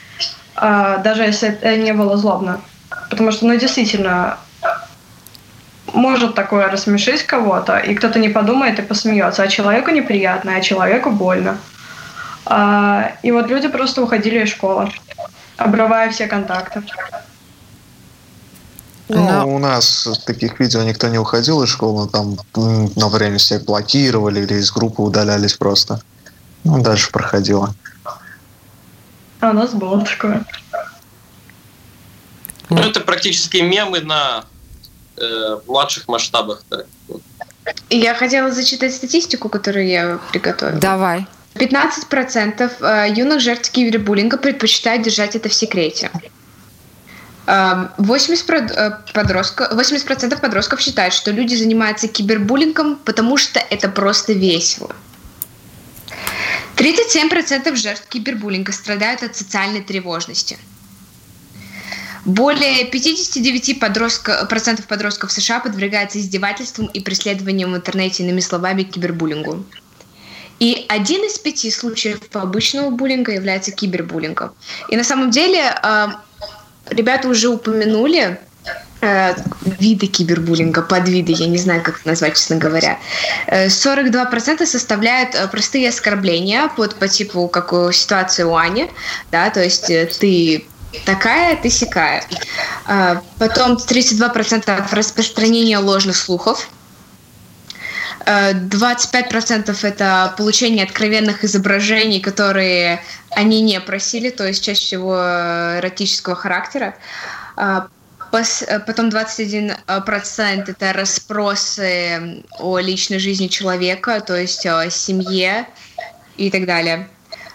а, 0.55 0.97
даже 0.97 1.23
если 1.23 1.50
это 1.50 1.75
не 1.75 1.91
было 1.91 2.15
злобно. 2.15 2.62
Потому 3.09 3.33
что, 3.33 3.45
ну, 3.45 3.57
действительно, 3.57 4.38
может 5.93 6.35
такое 6.35 6.69
рассмешить 6.69 7.23
кого-то, 7.23 7.77
и 7.77 7.95
кто-то 7.95 8.17
не 8.17 8.29
подумает 8.29 8.79
и 8.79 8.81
посмеется, 8.81 9.43
а 9.43 9.47
человеку 9.50 9.91
неприятно, 9.91 10.55
а 10.55 10.62
человеку 10.62 11.12
больно. 11.12 11.57
А, 12.45 13.12
и 13.23 13.31
вот 13.31 13.50
люди 13.50 13.67
просто 13.67 14.01
уходили 14.01 14.43
из 14.43 14.50
школы, 14.50 14.89
обрывая 15.57 16.09
все 16.12 16.27
контакты. 16.27 16.81
Ну, 19.10 19.55
у 19.55 19.60
нас 19.60 20.07
таких 20.25 20.60
видео 20.60 20.83
никто 20.83 21.10
не 21.10 21.17
уходил 21.17 21.62
из 21.63 21.69
школы, 21.69 22.07
там 22.10 22.38
на 22.55 23.10
время 23.10 23.38
всех 23.38 23.65
блокировали 23.65 24.41
или 24.41 24.55
из 24.55 24.72
группы 24.72 25.01
удалялись 25.01 25.53
просто. 25.53 26.01
Ну, 26.63 26.81
дальше 26.81 27.12
проходило. 27.12 27.75
А 29.41 29.50
у 29.50 29.53
нас 29.53 29.74
было 29.74 30.05
такое. 30.05 30.45
Ну, 32.69 32.77
это 32.77 33.01
практически 33.01 33.57
мемы 33.57 34.00
на 34.00 34.45
э, 35.17 35.57
младших 35.67 36.07
масштабах. 36.07 36.63
Так. 36.69 36.86
Я 37.89 38.15
хотела 38.15 38.51
зачитать 38.51 38.93
статистику, 38.93 39.50
которую 39.50 39.88
я 39.88 40.19
приготовила. 40.31 40.79
Давай. 40.79 41.27
15% 41.55 42.72
э, 42.79 43.13
юных 43.13 43.41
жертв 43.41 43.69
кибербуллинга 43.69 44.38
предпочитают 44.38 45.03
держать 45.03 45.36
это 45.36 45.50
в 45.50 45.53
секрете. 45.53 46.10
80%, 47.45 48.71
э, 48.71 48.91
подростков, 49.13 49.73
80% 49.73 50.39
подростков 50.39 50.81
считают, 50.81 51.13
что 51.13 51.31
люди 51.31 51.55
занимаются 51.55 52.07
кибербуллингом, 52.07 52.95
потому 52.95 53.38
что 53.38 53.59
это 53.59 53.89
просто 53.89 54.33
весело. 54.33 54.95
37% 56.75 57.75
жертв 57.75 58.07
кибербуллинга 58.07 58.71
страдают 58.71 59.23
от 59.23 59.35
социальной 59.35 59.81
тревожности. 59.81 60.57
Более 62.25 62.89
59% 62.89 63.79
подростка, 63.79 64.45
процентов 64.45 64.88
подростков 64.88 65.31
США 65.31 65.59
подвергаются 65.59 66.19
издевательствам 66.19 66.88
и 66.88 67.01
преследованиям 67.01 67.73
в 67.73 67.75
интернете, 67.75 68.23
иными 68.23 68.39
словами, 68.39 68.83
кибербуллингу. 68.83 69.65
И 70.59 70.85
один 70.88 71.25
из 71.25 71.38
пяти 71.38 71.69
случаев 71.69 72.19
обычного 72.31 72.89
буллинга 72.89 73.33
является 73.33 73.71
кибербуллингом. 73.71 74.53
И 74.88 74.95
на 74.95 75.03
самом 75.03 75.31
деле 75.31 75.75
ребята 76.93 77.27
уже 77.27 77.50
упомянули 77.50 78.39
э, 79.01 79.35
виды 79.79 80.07
кибербуллинга, 80.07 80.81
подвиды, 80.81 81.33
я 81.33 81.47
не 81.47 81.57
знаю, 81.57 81.81
как 81.83 82.00
это 82.00 82.09
назвать, 82.09 82.35
честно 82.35 82.57
говоря. 82.57 83.00
42% 83.47 84.62
э, 84.62 84.65
составляют 84.65 85.35
э, 85.35 85.47
простые 85.47 85.89
оскорбления 85.89 86.67
под, 86.69 86.95
по 86.95 87.07
типу, 87.07 87.47
как 87.47 87.73
у 87.73 87.91
ситуации 87.91 88.43
у 88.43 88.55
Ани, 88.55 88.89
да, 89.31 89.50
то 89.50 89.63
есть 89.63 89.88
ты 89.88 90.65
такая, 91.05 91.55
ты 91.55 91.69
сякая. 91.69 92.23
Потом 93.39 93.77
32% 93.77 94.95
распространения 94.95 95.79
ложных 95.79 96.15
слухов, 96.15 96.69
25% 98.25 99.77
это 99.84 100.34
получение 100.38 100.86
откровенных 100.86 101.44
изображений, 101.44 102.20
которые 102.22 103.01
они 103.32 103.62
не 103.62 103.80
просили, 103.82 104.30
то 104.30 104.48
есть 104.48 104.63
чаще 104.63 104.80
всего 104.80 105.15
эротического 105.15 106.36
характера. 106.36 106.96
А, 107.56 107.88
потом 108.32 109.10
21% 109.10 110.63
это 110.68 110.94
расспросы 110.94 112.44
о 112.60 112.80
личной 112.80 113.20
жизни 113.20 113.48
человека, 113.48 114.22
то 114.22 114.36
есть 114.36 114.65
о 114.65 114.89
семье 114.89 115.68
и 116.38 116.50
так 116.50 116.65
далее. 116.65 117.08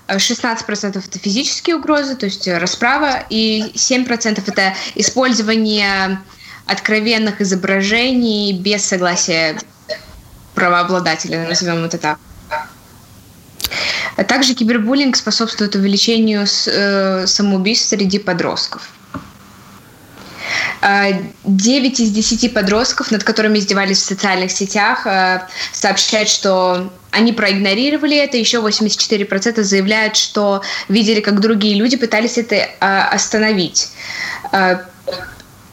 16% 0.08 1.04
это 1.04 1.18
физические 1.18 1.76
угрозы, 1.76 2.16
то 2.16 2.26
есть 2.26 2.48
расправа, 2.48 3.24
и 3.28 3.72
7% 3.74 4.42
это 4.46 4.74
использование 4.94 6.20
откровенных 6.66 7.40
изображений 7.40 8.52
без 8.52 8.84
согласия 8.84 9.58
правообладателя, 10.58 11.46
назовем 11.46 11.84
это 11.84 11.98
так. 11.98 12.18
А 14.16 14.24
также 14.24 14.54
кибербуллинг 14.54 15.14
способствует 15.14 15.76
увеличению 15.76 16.46
э, 16.66 17.26
самоубийств 17.28 17.88
среди 17.88 18.18
подростков. 18.18 18.82
9 20.80 22.00
из 22.00 22.10
10 22.10 22.54
подростков, 22.54 23.10
над 23.10 23.22
которыми 23.22 23.58
издевались 23.58 23.98
в 23.98 24.06
социальных 24.06 24.50
сетях, 24.50 25.06
э, 25.06 25.42
сообщают, 25.72 26.28
что 26.28 26.92
они 27.12 27.32
проигнорировали 27.32 28.16
это. 28.16 28.36
Еще 28.36 28.58
84% 28.58 29.62
заявляют, 29.62 30.16
что 30.16 30.62
видели, 30.88 31.20
как 31.20 31.38
другие 31.40 31.76
люди 31.76 31.96
пытались 31.96 32.38
это 32.38 32.56
э, 32.56 32.68
остановить. 32.80 33.90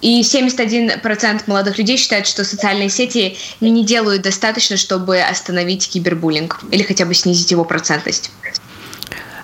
И 0.01 0.21
71% 0.21 1.43
молодых 1.47 1.77
людей 1.77 1.97
считают, 1.97 2.27
что 2.27 2.43
социальные 2.43 2.89
сети 2.89 3.37
не 3.61 3.83
делают 3.83 4.21
достаточно, 4.21 4.77
чтобы 4.77 5.19
остановить 5.19 5.89
кибербуллинг 5.89 6.59
или 6.71 6.83
хотя 6.83 7.05
бы 7.05 7.13
снизить 7.13 7.51
его 7.51 7.65
процентность. 7.65 8.31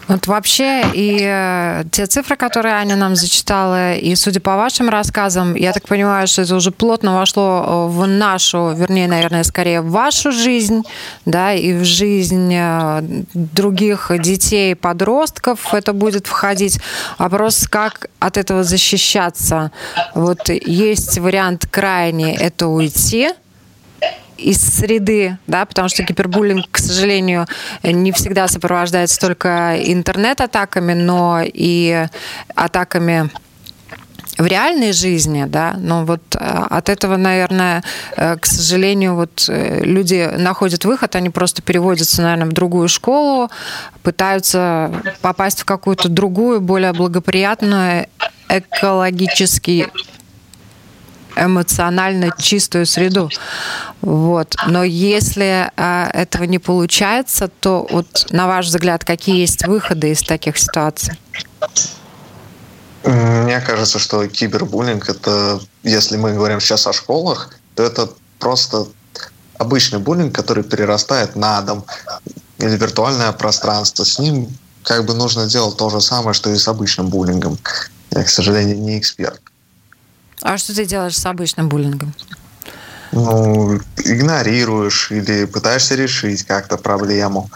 Вот 0.08 0.28
вообще 0.28 0.84
и 0.94 1.20
э, 1.22 1.84
те 1.92 2.06
цифры, 2.06 2.36
которые 2.36 2.76
Аня 2.76 2.96
нам 2.96 3.16
зачитала, 3.16 3.94
и 3.94 4.16
судя 4.16 4.40
по 4.40 4.58
вашим 4.58 4.90
рассказам, 4.90 5.56
я 5.56 5.72
так 5.74 5.88
понимаю, 5.88 6.28
что 6.28 6.42
это 6.42 6.56
уже 6.56 6.72
плотно 6.72 7.16
вошло 7.16 7.64
э, 7.66 7.92
в 7.92 8.08
нашу, 8.08 8.74
вернее, 8.76 9.08
наверное, 9.08 9.44
скорее 9.44 9.82
в 9.82 9.92
вашу 9.92 10.32
жизнь, 10.32 10.84
да, 11.26 11.54
и 11.54 11.74
в 11.74 11.84
жизнь 11.84 12.54
э, 12.54 13.24
других 13.34 14.12
детей, 14.20 14.76
подростков 14.76 15.74
это 15.74 15.94
будет 15.94 16.28
входить. 16.28 16.80
Вопрос, 17.18 17.68
как 17.70 18.08
от 18.20 18.38
этого 18.38 18.64
защищаться. 18.64 19.72
Вот 20.14 20.50
есть 20.50 21.20
вариант 21.20 21.68
крайний, 21.70 22.36
это 22.36 22.68
уйти, 22.68 23.30
из 24.42 24.62
среды, 24.62 25.38
да, 25.48 25.66
потому 25.66 25.90
что 25.90 26.04
кибербуллинг, 26.04 26.66
к 26.72 26.78
сожалению, 26.78 27.48
не 27.84 28.12
всегда 28.12 28.48
сопровождается 28.48 29.20
только 29.20 29.78
интернет-атаками, 29.78 30.94
но 30.94 31.42
и 31.44 32.06
атаками 32.56 33.30
в 34.38 34.46
реальной 34.46 34.92
жизни, 34.92 35.46
да, 35.48 35.76
но 35.78 36.06
вот 36.06 36.22
э, 36.36 36.38
от 36.40 36.90
этого, 36.90 37.18
наверное, 37.18 37.84
э, 38.16 38.38
к 38.38 38.46
сожалению, 38.46 39.16
вот 39.16 39.46
э, 39.48 39.84
люди 39.84 40.30
находят 40.38 40.86
выход, 40.86 41.16
они 41.16 41.30
просто 41.30 41.62
переводятся, 41.62 42.22
наверное, 42.22 42.48
в 42.48 42.54
другую 42.54 42.88
школу, 42.88 43.50
пытаются 44.04 44.92
попасть 45.22 45.62
в 45.62 45.66
какую-то 45.66 46.10
другую, 46.10 46.62
более 46.62 46.94
благоприятную, 46.94 48.08
экологически 48.50 49.88
эмоционально 51.36 52.32
чистую 52.38 52.86
среду. 52.86 53.30
Вот. 54.02 54.56
Но 54.68 54.84
если 54.84 55.72
а, 55.78 56.10
этого 56.14 56.44
не 56.44 56.60
получается, 56.60 57.48
то 57.48 57.88
вот 57.90 58.28
на 58.32 58.48
ваш 58.48 58.68
взгляд, 58.68 59.04
какие 59.04 59.40
есть 59.40 59.66
выходы 59.68 60.12
из 60.12 60.22
таких 60.22 60.58
ситуаций? 60.58 61.14
Мне 63.04 63.60
кажется, 63.62 63.98
что 64.00 64.28
кибербуллинг 64.28 65.10
это, 65.10 65.60
если 65.84 66.18
мы 66.18 66.34
говорим 66.34 66.60
сейчас 66.60 66.86
о 66.88 66.94
школах, 66.94 67.50
то 67.76 67.84
это 67.84 68.10
просто 68.40 68.86
обычный 69.58 70.00
буллинг, 70.00 70.36
который 70.36 70.64
перерастает 70.64 71.36
на 71.36 71.62
дом 71.62 71.86
или 72.58 72.76
виртуальное 72.78 73.32
пространство. 73.32 74.04
С 74.04 74.20
ним 74.20 74.50
как 74.84 75.06
бы 75.06 75.14
нужно 75.14 75.48
делать 75.48 75.78
то 75.78 75.90
же 75.90 76.02
самое, 76.02 76.34
что 76.34 76.50
и 76.50 76.58
с 76.58 76.68
обычным 76.68 77.08
буллингом. 77.08 77.58
Я, 78.12 78.24
к 78.24 78.30
сожалению, 78.30 78.80
не 78.80 79.00
эксперт. 79.00 79.42
А 80.42 80.58
что 80.58 80.76
ты 80.76 80.86
делаешь 80.86 81.18
с 81.18 81.26
обычным 81.26 81.70
буллингом? 81.70 82.14
Ну, 83.12 83.80
игнорируешь 83.98 85.12
или 85.12 85.46
пытаешься 85.46 85.96
решить 85.96 86.44
как-то 86.44 86.78
проблему. 86.78 87.50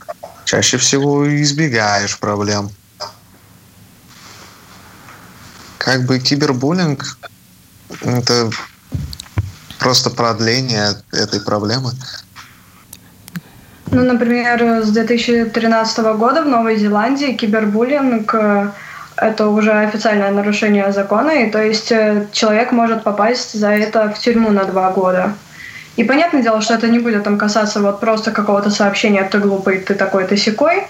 Чаще 0.44 0.77
всего 0.77 1.25
избегаешь 1.42 2.20
проблем. 2.20 2.70
Как 5.77 6.06
бы 6.06 6.20
кибербуллинг– 6.20 7.18
это 8.01 8.50
просто 9.80 10.10
продление 10.10 10.96
этой 11.12 11.39
проблемы. 11.39 11.92
Ну, 13.92 14.04
например, 14.04 14.84
с 14.84 14.89
2013 14.89 15.98
года 16.18 16.44
в 16.44 16.48
Новой 16.48 16.77
Зеландии 16.77 17.34
кибербуллинг 17.34 18.34
это 19.17 19.48
уже 19.48 19.72
официальное 19.72 20.31
нарушение 20.31 20.91
закона, 20.91 21.31
и 21.31 21.50
то 21.50 21.62
есть 21.62 21.91
э, 21.91 22.27
человек 22.31 22.72
может 22.72 23.03
попасть 23.03 23.53
за 23.53 23.69
это 23.69 24.10
в 24.10 24.19
тюрьму 24.19 24.51
на 24.51 24.65
два 24.65 24.91
года. 24.91 25.34
И 25.95 26.03
понятное 26.03 26.41
дело, 26.41 26.62
что 26.62 26.74
это 26.74 26.88
не 26.89 27.00
будет 27.00 27.24
там 27.24 27.38
касаться 27.38 27.79
вот 27.79 28.00
просто 28.00 28.31
какого-то 28.31 28.69
сообщения 28.69 29.24
«ты 29.24 29.39
глупый, 29.39 29.79
ты 29.79 29.95
такой, 29.95 30.25
ты 30.25 30.36
секой», 30.36 30.84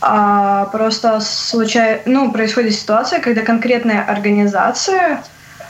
а 0.00 0.66
просто 0.66 1.20
случай, 1.20 2.00
ну, 2.04 2.30
происходит 2.30 2.74
ситуация, 2.74 3.20
когда 3.20 3.42
конкретная 3.42 4.04
организация, 4.04 5.22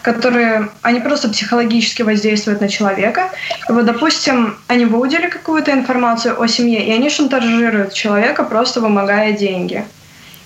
которые, 0.02 0.68
они 0.82 1.00
просто 1.00 1.30
психологически 1.30 2.02
воздействуют 2.02 2.60
на 2.60 2.68
человека. 2.68 3.30
И 3.68 3.72
вот, 3.72 3.86
допустим, 3.86 4.56
они 4.66 4.84
выудили 4.84 5.28
какую-то 5.28 5.72
информацию 5.72 6.38
о 6.38 6.46
семье, 6.46 6.84
и 6.84 6.92
они 6.92 7.08
шантажируют 7.08 7.94
человека, 7.94 8.44
просто 8.44 8.80
вымогая 8.80 9.32
деньги. 9.32 9.84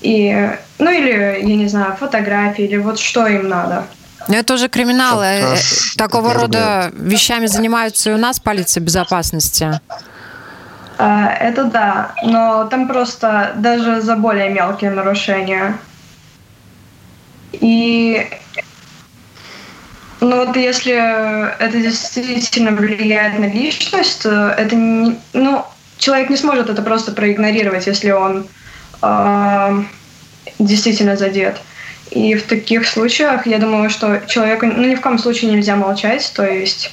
И, 0.00 0.50
ну 0.78 0.90
или, 0.90 1.40
я 1.40 1.56
не 1.56 1.68
знаю, 1.68 1.96
фотографии, 1.96 2.64
или 2.64 2.76
вот 2.76 2.98
что 2.98 3.26
им 3.26 3.48
надо. 3.48 3.84
Но 4.28 4.36
это 4.36 4.54
уже 4.54 4.68
криминалы. 4.68 5.24
Э, 5.24 5.56
такого 5.96 6.34
рода 6.34 6.90
вещами 6.94 7.46
занимаются 7.46 8.10
и 8.10 8.12
у 8.12 8.18
нас 8.18 8.38
полиция 8.38 8.82
безопасности. 8.82 9.80
А, 10.98 11.32
это 11.32 11.64
да, 11.64 12.12
но 12.24 12.64
там 12.64 12.88
просто 12.88 13.52
даже 13.56 14.00
за 14.00 14.16
более 14.16 14.50
мелкие 14.50 14.90
нарушения. 14.90 15.78
И 17.52 18.28
ну 20.20 20.44
вот 20.44 20.56
если 20.56 20.92
это 21.58 21.78
действительно 21.80 22.72
влияет 22.72 23.38
на 23.38 23.46
личность, 23.46 24.24
то 24.24 24.48
это 24.50 24.74
не, 24.74 25.18
ну 25.32 25.64
человек 25.98 26.30
не 26.30 26.36
сможет 26.36 26.68
это 26.68 26.82
просто 26.82 27.12
проигнорировать, 27.12 27.86
если 27.86 28.10
он 28.10 28.46
э, 29.02 29.82
действительно 30.58 31.16
задет. 31.16 31.60
И 32.10 32.34
в 32.34 32.44
таких 32.44 32.86
случаях 32.86 33.46
я 33.46 33.58
думаю, 33.58 33.90
что 33.90 34.20
человеку 34.26 34.66
ну, 34.66 34.88
ни 34.88 34.94
в 34.94 35.00
коем 35.00 35.18
случае 35.18 35.50
нельзя 35.50 35.76
молчать, 35.76 36.30
то 36.34 36.44
есть 36.44 36.92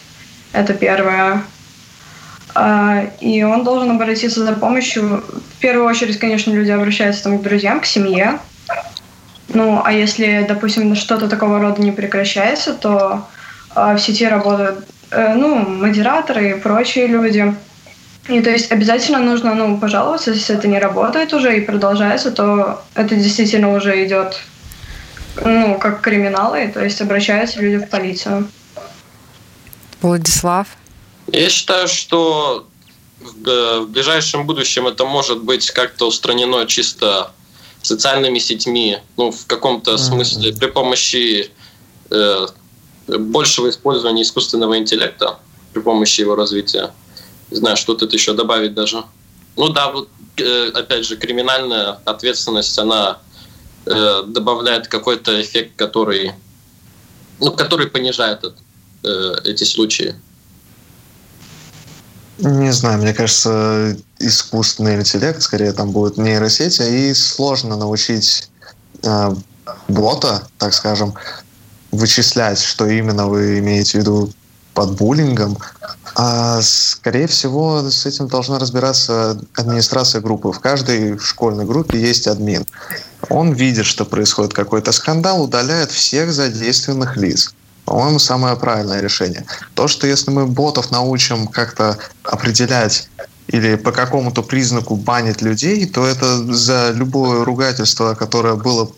это 0.51 0.73
первое. 0.73 1.43
А, 2.53 3.05
и 3.19 3.43
он 3.43 3.63
должен 3.63 3.91
обратиться 3.91 4.45
за 4.45 4.53
помощью. 4.53 5.23
В 5.57 5.59
первую 5.59 5.85
очередь, 5.87 6.19
конечно, 6.19 6.51
люди 6.51 6.71
обращаются 6.71 7.23
там, 7.23 7.39
к 7.39 7.43
друзьям, 7.43 7.81
к 7.81 7.85
семье. 7.85 8.39
Ну, 9.49 9.81
а 9.83 9.91
если, 9.91 10.45
допустим, 10.47 10.95
что-то 10.95 11.27
такого 11.27 11.59
рода 11.59 11.81
не 11.81 11.91
прекращается, 11.91 12.73
то 12.73 13.27
а, 13.73 13.95
в 13.95 13.99
сети 13.99 14.27
работают 14.27 14.85
э, 15.11 15.33
ну, 15.35 15.57
модераторы 15.57 16.51
и 16.51 16.59
прочие 16.59 17.07
люди. 17.07 17.53
И 18.27 18.41
то 18.41 18.49
есть 18.49 18.71
обязательно 18.71 19.19
нужно 19.19 19.53
ну, 19.53 19.79
пожаловаться, 19.79 20.31
если 20.31 20.57
это 20.57 20.67
не 20.67 20.79
работает 20.79 21.33
уже 21.33 21.57
и 21.57 21.61
продолжается, 21.61 22.31
то 22.31 22.83
это 22.95 23.15
действительно 23.15 23.75
уже 23.75 24.05
идет 24.05 24.39
ну, 25.43 25.77
как 25.79 26.01
криминалы, 26.01 26.71
то 26.73 26.83
есть 26.83 27.01
обращаются 27.01 27.61
люди 27.61 27.85
в 27.85 27.89
полицию. 27.89 28.47
Владислав? 30.01 30.67
Я 31.31 31.49
считаю, 31.49 31.87
что 31.87 32.67
в, 33.19 33.85
ближайшем 33.85 34.45
будущем 34.45 34.87
это 34.87 35.05
может 35.05 35.43
быть 35.43 35.69
как-то 35.71 36.07
устранено 36.07 36.65
чисто 36.65 37.31
социальными 37.81 38.39
сетьми, 38.39 38.97
ну, 39.17 39.31
в 39.31 39.45
каком-то 39.45 39.93
mm-hmm. 39.93 39.97
смысле, 39.97 40.53
при 40.53 40.67
помощи 40.67 41.51
э, 42.09 42.47
большего 43.07 43.69
использования 43.69 44.23
искусственного 44.23 44.77
интеллекта, 44.77 45.37
при 45.73 45.81
помощи 45.81 46.21
его 46.21 46.35
развития. 46.35 46.91
Не 47.51 47.57
знаю, 47.57 47.77
что 47.77 47.95
тут 47.95 48.13
еще 48.13 48.33
добавить 48.33 48.73
даже. 48.73 49.03
Ну 49.55 49.69
да, 49.69 49.91
вот 49.91 50.09
э, 50.37 50.71
опять 50.73 51.05
же, 51.05 51.17
криминальная 51.17 51.99
ответственность, 52.05 52.77
она 52.77 53.19
э, 53.85 54.23
добавляет 54.27 54.87
какой-то 54.87 55.41
эффект, 55.41 55.73
который, 55.75 56.33
ну, 57.39 57.51
который 57.51 57.87
понижает 57.87 58.43
это, 58.43 58.55
э, 59.03 59.49
эти 59.49 59.63
случаи. 59.63 60.15
Не 62.39 62.73
знаю, 62.73 62.99
мне 62.99 63.13
кажется, 63.13 63.97
искусственный 64.19 64.95
интеллект, 64.95 65.41
скорее 65.41 65.71
там 65.71 65.91
будет 65.91 66.17
нейросеть, 66.17 66.79
и 66.81 67.13
сложно 67.13 67.77
научить 67.77 68.49
э, 69.03 69.35
бота, 69.87 70.47
так 70.57 70.73
скажем, 70.73 71.13
вычислять, 71.91 72.59
что 72.59 72.87
именно 72.87 73.27
вы 73.27 73.59
имеете 73.59 73.99
в 73.99 74.01
виду 74.01 74.33
под 74.75 74.97
буллингом. 74.97 75.57
А, 76.15 76.61
скорее 76.61 77.25
всего, 77.25 77.89
с 77.89 78.05
этим 78.05 78.27
должна 78.27 78.59
разбираться 78.59 79.39
администрация 79.55 80.21
группы. 80.21 80.51
В 80.51 80.59
каждой 80.59 81.17
школьной 81.17 81.65
группе 81.65 81.99
есть 81.99 82.27
админ. 82.27 82.65
Он 83.29 83.53
видит, 83.53 83.85
что 83.85 84.05
происходит 84.05 84.53
какой-то 84.53 84.91
скандал, 84.91 85.41
удаляет 85.41 85.91
всех 85.91 86.31
задействованных 86.31 87.17
лиц. 87.17 87.55
По-моему, 87.85 88.19
самое 88.19 88.55
правильное 88.55 89.01
решение. 89.01 89.45
То, 89.73 89.87
что 89.87 90.07
если 90.07 90.31
мы 90.31 90.45
ботов 90.45 90.91
научим 90.91 91.47
как-то 91.47 91.97
определять 92.23 93.09
или 93.47 93.75
по 93.75 93.91
какому-то 93.91 94.41
признаку 94.41 94.95
банить 94.95 95.41
людей, 95.41 95.85
то 95.85 96.05
это 96.05 96.53
за 96.53 96.91
любое 96.91 97.45
ругательство, 97.45 98.15
которое 98.15 98.55
было 98.55 98.89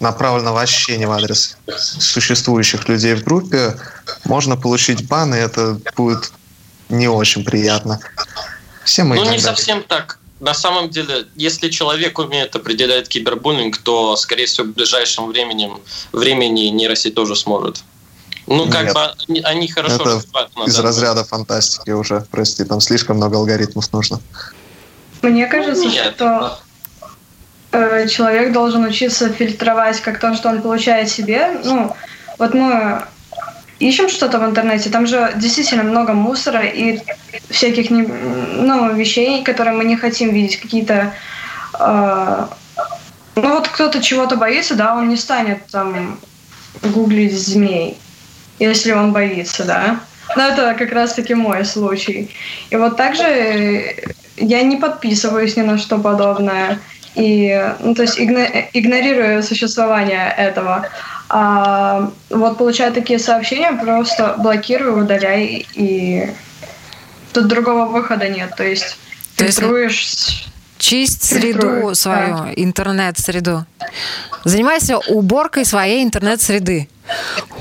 направлено 0.00 0.52
вообще 0.52 0.96
не 0.96 1.06
в 1.06 1.12
адрес 1.12 1.56
существующих 1.76 2.88
людей 2.88 3.14
в 3.14 3.24
группе, 3.24 3.76
можно 4.24 4.56
получить 4.56 5.06
бан, 5.08 5.34
и 5.34 5.38
это 5.38 5.80
будет 5.96 6.32
не 6.88 7.08
очень 7.08 7.44
приятно. 7.44 8.00
Все 8.84 9.04
мы 9.04 9.16
ну, 9.16 9.30
не 9.30 9.38
совсем 9.38 9.82
так. 9.82 10.18
На 10.40 10.54
самом 10.54 10.88
деле, 10.88 11.26
если 11.34 11.68
человек 11.68 12.18
умеет 12.18 12.54
определять 12.54 13.08
кибербуллинг, 13.08 13.76
то, 13.78 14.16
скорее 14.16 14.46
всего, 14.46 14.68
в 14.68 14.70
ближайшем 14.70 15.26
времени, 15.26 15.70
времени 16.12 16.68
нейросеть 16.68 17.14
тоже 17.14 17.34
сможет. 17.34 17.82
Ну, 18.46 18.70
как 18.70 18.84
Нет. 18.84 18.94
бы 18.94 19.00
они, 19.28 19.40
они 19.40 19.68
хорошо 19.68 19.96
Это 19.96 20.04
развивают. 20.04 20.50
из 20.66 20.76
да. 20.76 20.82
разряда 20.82 21.24
фантастики 21.24 21.90
уже, 21.90 22.24
прости, 22.30 22.64
там 22.64 22.80
слишком 22.80 23.16
много 23.16 23.36
алгоритмов 23.36 23.92
нужно. 23.92 24.20
Мне 25.22 25.46
кажется, 25.48 25.84
Нет. 25.84 26.14
что 26.14 26.58
э, 27.78 28.08
человек 28.08 28.52
должен 28.52 28.84
учиться 28.84 29.28
фильтровать 29.28 30.00
как 30.00 30.18
то, 30.18 30.34
что 30.34 30.48
он 30.48 30.62
получает 30.62 31.08
себе. 31.08 31.60
Ну, 31.64 31.94
вот 32.38 32.54
мы 32.54 33.02
ищем 33.78 34.08
что-то 34.08 34.38
в 34.38 34.44
интернете, 34.44 34.90
там 34.90 35.06
же 35.06 35.32
действительно 35.36 35.82
много 35.82 36.12
мусора 36.12 36.64
и 36.64 37.00
всяких 37.48 37.90
не, 37.90 38.02
ну, 38.02 38.92
вещей, 38.94 39.42
которые 39.44 39.76
мы 39.76 39.84
не 39.84 39.96
хотим 39.96 40.32
видеть, 40.32 40.60
какие-то... 40.60 41.12
Э, 41.78 42.46
ну 43.36 43.54
вот 43.54 43.68
кто-то 43.68 44.02
чего-то 44.02 44.36
боится, 44.36 44.74
да, 44.74 44.96
он 44.96 45.08
не 45.08 45.16
станет 45.16 45.66
там 45.66 46.18
гуглить 46.82 47.38
змей, 47.38 47.96
если 48.58 48.92
он 48.92 49.12
боится, 49.12 49.64
да. 49.64 50.00
Но 50.36 50.48
это 50.48 50.74
как 50.74 50.92
раз-таки 50.92 51.34
мой 51.34 51.64
случай. 51.64 52.34
И 52.70 52.76
вот 52.76 52.96
также 52.96 53.94
я 54.36 54.62
не 54.62 54.76
подписываюсь 54.76 55.56
ни 55.56 55.62
на 55.62 55.78
что 55.78 55.98
подобное. 55.98 56.78
И, 57.18 57.74
ну, 57.80 57.94
то 57.94 58.02
есть 58.02 58.18
игнорирую 58.18 59.42
существование 59.42 60.32
этого. 60.36 60.88
А 61.28 62.10
вот 62.30 62.56
получая 62.56 62.92
такие 62.92 63.18
сообщения, 63.18 63.72
просто 63.72 64.36
блокирую, 64.38 65.02
удаляй, 65.02 65.66
и 65.74 66.30
тут 67.32 67.48
другого 67.48 67.86
выхода 67.86 68.28
нет. 68.28 68.54
То 68.56 68.64
есть 68.64 68.96
то 69.36 69.44
фильтруешь... 69.44 70.46
Чисть 70.78 71.24
среду 71.24 71.92
свою, 71.96 72.36
да. 72.36 72.52
интернет-среду. 72.54 73.66
Занимайся 74.44 74.98
уборкой 74.98 75.64
своей 75.64 76.04
интернет-среды. 76.04 76.88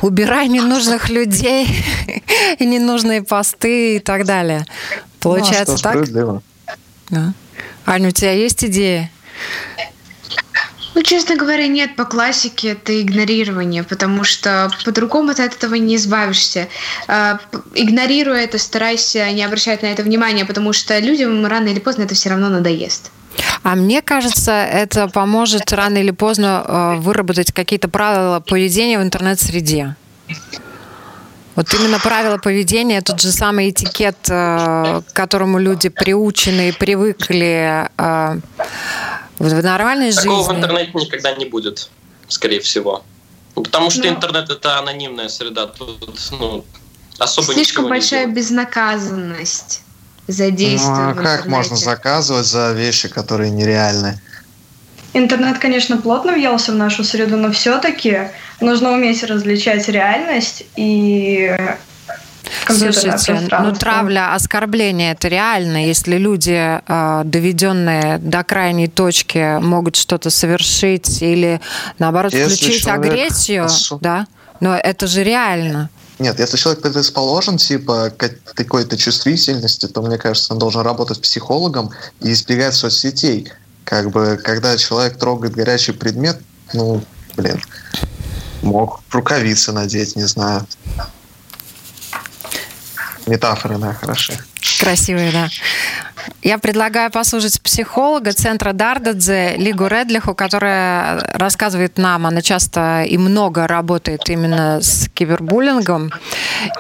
Убирай 0.04 0.48
ненужных 0.48 1.10
людей 1.10 1.68
и 2.60 2.66
ненужные 2.66 3.24
посты 3.24 3.96
и 3.96 4.00
так 4.00 4.26
далее. 4.26 4.68
Получается 5.20 5.74
ну, 5.74 5.80
а 5.80 5.94
так? 5.94 6.42
Да. 7.10 7.34
Аня, 7.88 8.10
у 8.10 8.12
тебя 8.12 8.34
есть 8.34 8.64
идея? 8.66 9.10
Ну, 10.98 11.04
честно 11.04 11.36
говоря, 11.36 11.68
нет, 11.68 11.96
по 11.96 12.06
классике 12.06 12.70
это 12.70 13.00
игнорирование, 13.00 13.84
потому 13.84 14.24
что 14.24 14.72
по-другому 14.84 15.36
ты 15.36 15.44
от 15.44 15.54
этого 15.54 15.76
не 15.76 15.96
избавишься. 15.96 16.70
А, 17.08 17.40
игнорируя 17.76 18.44
это, 18.46 18.58
старайся 18.58 19.32
не 19.32 19.44
обращать 19.44 19.84
на 19.84 19.88
это 19.88 20.02
внимания, 20.02 20.44
потому 20.44 20.74
что 20.74 20.98
людям 20.98 21.46
рано 21.46 21.68
или 21.68 21.80
поздно 21.80 22.02
это 22.02 22.16
все 22.16 22.30
равно 22.30 22.50
надоест. 22.50 23.12
А 23.62 23.76
мне 23.76 24.02
кажется, 24.02 24.52
это 24.52 25.08
поможет 25.08 25.72
рано 25.72 25.98
или 25.98 26.10
поздно 26.10 26.64
а, 26.66 26.96
выработать 26.96 27.52
какие-то 27.52 27.90
правила 27.90 28.40
поведения 28.40 28.98
в 28.98 29.04
интернет-среде. 29.04 29.96
Вот 31.56 31.74
именно 31.74 32.00
правила 32.00 32.38
поведения, 32.38 33.02
тот 33.02 33.22
же 33.22 33.32
самый 33.32 33.70
этикет, 33.70 34.18
а, 34.32 35.02
к 35.02 35.14
которому 35.14 35.60
люди 35.60 35.90
приучены 35.90 36.70
и 36.70 36.72
привыкли 36.72 37.88
в 39.40 39.64
нормальной 39.64 40.12
Такого 40.12 40.38
жизни... 40.38 40.54
в 40.54 40.58
интернете 40.58 40.92
никогда 40.94 41.34
не 41.34 41.46
будет, 41.46 41.90
скорее 42.28 42.60
всего. 42.60 43.04
Потому 43.56 43.90
что 43.90 44.02
Но... 44.02 44.10
Ну. 44.10 44.16
интернет 44.16 44.50
это 44.50 44.80
анонимная 44.80 45.30
среда. 45.30 45.68
Тут 45.68 46.32
ну, 46.32 46.64
особо 47.18 47.54
Слишком 47.54 47.88
большая 47.88 48.26
не 48.26 48.34
безнаказанность 48.34 49.82
за 50.28 50.52
действия. 50.52 50.92
Ну, 50.92 51.10
а 51.12 51.14
как 51.14 51.46
можно 51.48 51.76
заказывать 51.76 52.46
за 52.46 52.74
вещи, 52.74 53.08
которые 53.08 53.50
нереальны? 53.50 54.20
Интернет, 55.14 55.58
конечно, 55.58 55.98
плотно 55.98 56.34
въелся 56.34 56.72
в 56.72 56.76
нашу 56.76 57.04
среду, 57.04 57.38
но 57.38 57.52
все-таки 57.52 58.30
нужно 58.60 58.92
уметь 58.92 59.24
различать 59.24 59.88
реальность 59.88 60.64
и 60.76 61.58
Слушайте, 62.68 63.48
ну 63.60 63.74
травля, 63.74 64.34
оскорбление 64.36 65.14
это 65.14 65.28
реально, 65.28 65.86
если 65.86 66.18
люди, 66.18 66.82
э, 66.86 67.22
доведенные 67.26 68.18
до 68.20 68.44
крайней 68.44 68.88
точки, 68.88 69.60
могут 69.60 69.96
что-то 69.96 70.30
совершить 70.30 71.22
или 71.22 71.62
наоборот 72.00 72.34
если 72.34 72.56
включить 72.56 72.88
агрессию, 72.88 73.66
осу... 73.66 74.00
да, 74.02 74.28
но 74.60 74.76
это 74.76 75.08
же 75.08 75.24
реально. 75.24 75.90
Нет, 76.20 76.40
если 76.40 76.58
человек 76.58 76.82
предрасположен, 76.82 77.58
типа, 77.58 78.12
к 78.16 78.32
какой-то 78.56 78.98
чувствительности, 78.98 79.88
то, 79.88 80.02
мне 80.02 80.18
кажется, 80.18 80.54
он 80.54 80.60
должен 80.60 80.82
работать 80.82 81.22
психологом 81.22 81.92
и 82.22 82.32
избегать 82.32 82.74
соцсетей. 82.74 83.52
Как 83.84 84.10
бы, 84.10 84.40
когда 84.44 84.76
человек 84.78 85.18
трогает 85.18 85.54
горячий 85.54 85.92
предмет, 85.92 86.40
ну, 86.74 87.04
блин, 87.36 87.62
мог 88.64 89.02
рукавицы 89.12 89.72
надеть, 89.72 90.16
не 90.16 90.24
знаю. 90.24 90.66
Метафоры, 93.28 93.78
да, 93.78 93.94
хороши. 93.94 94.34
Красивые, 94.80 95.32
да. 95.32 95.50
Я 96.42 96.58
предлагаю 96.58 97.12
послушать 97.12 97.62
психолога 97.62 98.32
Центра 98.32 98.74
Дардадзе 98.74 99.56
Лигу 99.58 99.88
Редлиху, 99.88 100.34
которая 100.34 101.20
рассказывает 101.34 101.98
нам, 101.98 102.26
она 102.26 102.42
часто 102.42 103.04
и 103.04 103.18
много 103.18 103.68
работает 103.68 104.30
именно 104.30 104.80
с 104.82 105.10
кибербуллингом 105.14 106.12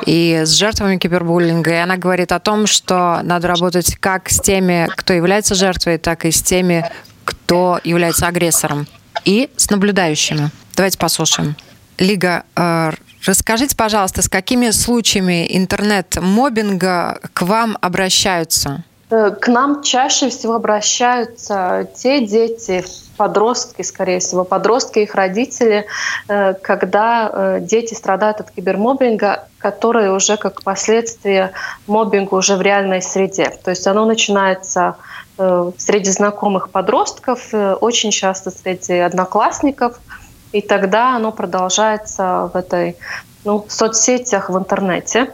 и 0.05 0.41
с 0.45 0.49
жертвами 0.51 0.97
кибербуллинга. 0.97 1.71
И 1.71 1.75
она 1.75 1.97
говорит 1.97 2.31
о 2.31 2.39
том, 2.39 2.67
что 2.67 3.21
надо 3.23 3.47
работать 3.47 3.95
как 3.97 4.29
с 4.29 4.39
теми, 4.39 4.87
кто 4.95 5.13
является 5.13 5.55
жертвой, 5.55 5.97
так 5.97 6.25
и 6.25 6.31
с 6.31 6.41
теми, 6.41 6.89
кто 7.25 7.79
является 7.83 8.27
агрессором, 8.27 8.87
и 9.25 9.49
с 9.57 9.69
наблюдающими. 9.69 10.49
Давайте 10.75 10.97
послушаем. 10.97 11.55
Лига, 11.97 12.43
э, 12.55 12.91
Расскажите, 13.25 13.75
пожалуйста, 13.75 14.21
с 14.21 14.29
какими 14.29 14.69
случаями 14.69 15.47
интернет-моббинга 15.57 17.19
к 17.33 17.41
вам 17.41 17.77
обращаются? 17.81 18.83
Э, 19.09 19.31
к 19.31 19.47
нам 19.47 19.83
чаще 19.83 20.29
всего 20.29 20.55
обращаются 20.55 21.87
те 21.95 22.25
дети, 22.25 22.83
подростки, 23.15 23.81
скорее 23.81 24.19
всего, 24.19 24.43
подростки, 24.43 24.99
их 24.99 25.15
родители, 25.15 25.85
э, 26.27 26.53
когда 26.53 27.31
э, 27.31 27.59
дети 27.61 27.93
страдают 27.93 28.41
от 28.41 28.51
кибермоббинга, 28.51 29.47
которые 29.59 30.11
уже 30.11 30.37
как 30.37 30.61
последствие 30.61 31.51
моббинга 31.87 32.35
уже 32.35 32.55
в 32.57 32.61
реальной 32.61 33.01
среде. 33.01 33.49
То 33.63 33.71
есть 33.71 33.87
оно 33.87 34.05
начинается 34.05 34.95
среди 35.77 36.09
знакомых 36.09 36.71
подростков, 36.71 37.53
очень 37.53 38.09
часто 38.09 38.49
среди 38.49 38.93
одноклассников– 38.93 39.99
и 40.51 40.61
тогда 40.61 41.15
оно 41.15 41.31
продолжается 41.31 42.49
в 42.53 42.57
этой 42.57 42.97
ну, 43.43 43.63
в 43.67 43.71
соцсетях, 43.71 44.49
в 44.49 44.57
интернете. 44.57 45.31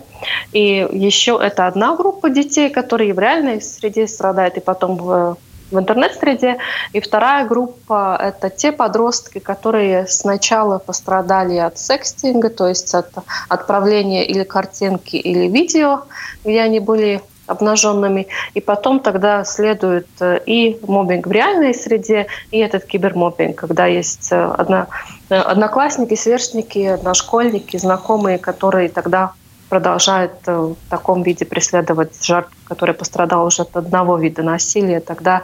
И 0.51 0.87
еще 0.91 1.39
это 1.41 1.67
одна 1.67 1.95
группа 1.95 2.29
детей, 2.29 2.69
которые 2.69 3.13
в 3.13 3.19
реальной 3.19 3.61
среде 3.61 4.07
страдают, 4.07 4.55
и 4.57 4.59
потом 4.59 4.95
в, 4.95 5.37
в 5.71 5.79
интернет-среде. 5.79 6.57
И 6.93 7.01
вторая 7.01 7.45
группа– 7.45 8.17
это 8.21 8.49
те 8.49 8.71
подростки, 8.71 9.39
которые 9.39 10.07
сначала 10.07 10.77
пострадали 10.77 11.57
от 11.57 11.77
секстинга, 11.77 12.49
то 12.49 12.67
есть 12.67 12.93
от 12.93 13.09
отправления 13.49 14.25
или 14.25 14.43
картинки, 14.43 15.15
или 15.15 15.47
видео, 15.47 16.03
где 16.45 16.61
они 16.61 16.79
были 16.79 17.21
обнаженными. 17.47 18.27
И 18.53 18.61
потом 18.61 18.99
тогда 18.99 19.43
следует 19.43 20.07
э, 20.19 20.39
и 20.45 20.79
мобинг 20.87 21.27
в 21.27 21.31
реальной 21.31 21.73
среде, 21.73 22.27
и 22.51 22.57
этот 22.59 22.85
кибермобинг, 22.85 23.55
когда 23.55 23.85
есть 23.85 24.31
э, 24.31 24.43
одна, 24.57 24.87
э, 25.29 25.35
одноклассники, 25.35 26.15
сверстники, 26.15 26.79
одношкольники, 26.79 27.77
знакомые, 27.77 28.37
которые 28.37 28.89
тогда 28.89 29.33
продолжают 29.69 30.33
в 30.45 30.75
таком 30.89 31.23
виде 31.23 31.45
преследовать 31.45 32.23
жертв, 32.23 32.51
который 32.65 32.93
пострадал 32.93 33.47
уже 33.47 33.63
от 33.63 33.75
одного 33.75 34.17
вида 34.17 34.43
насилия, 34.43 34.99
тогда 34.99 35.43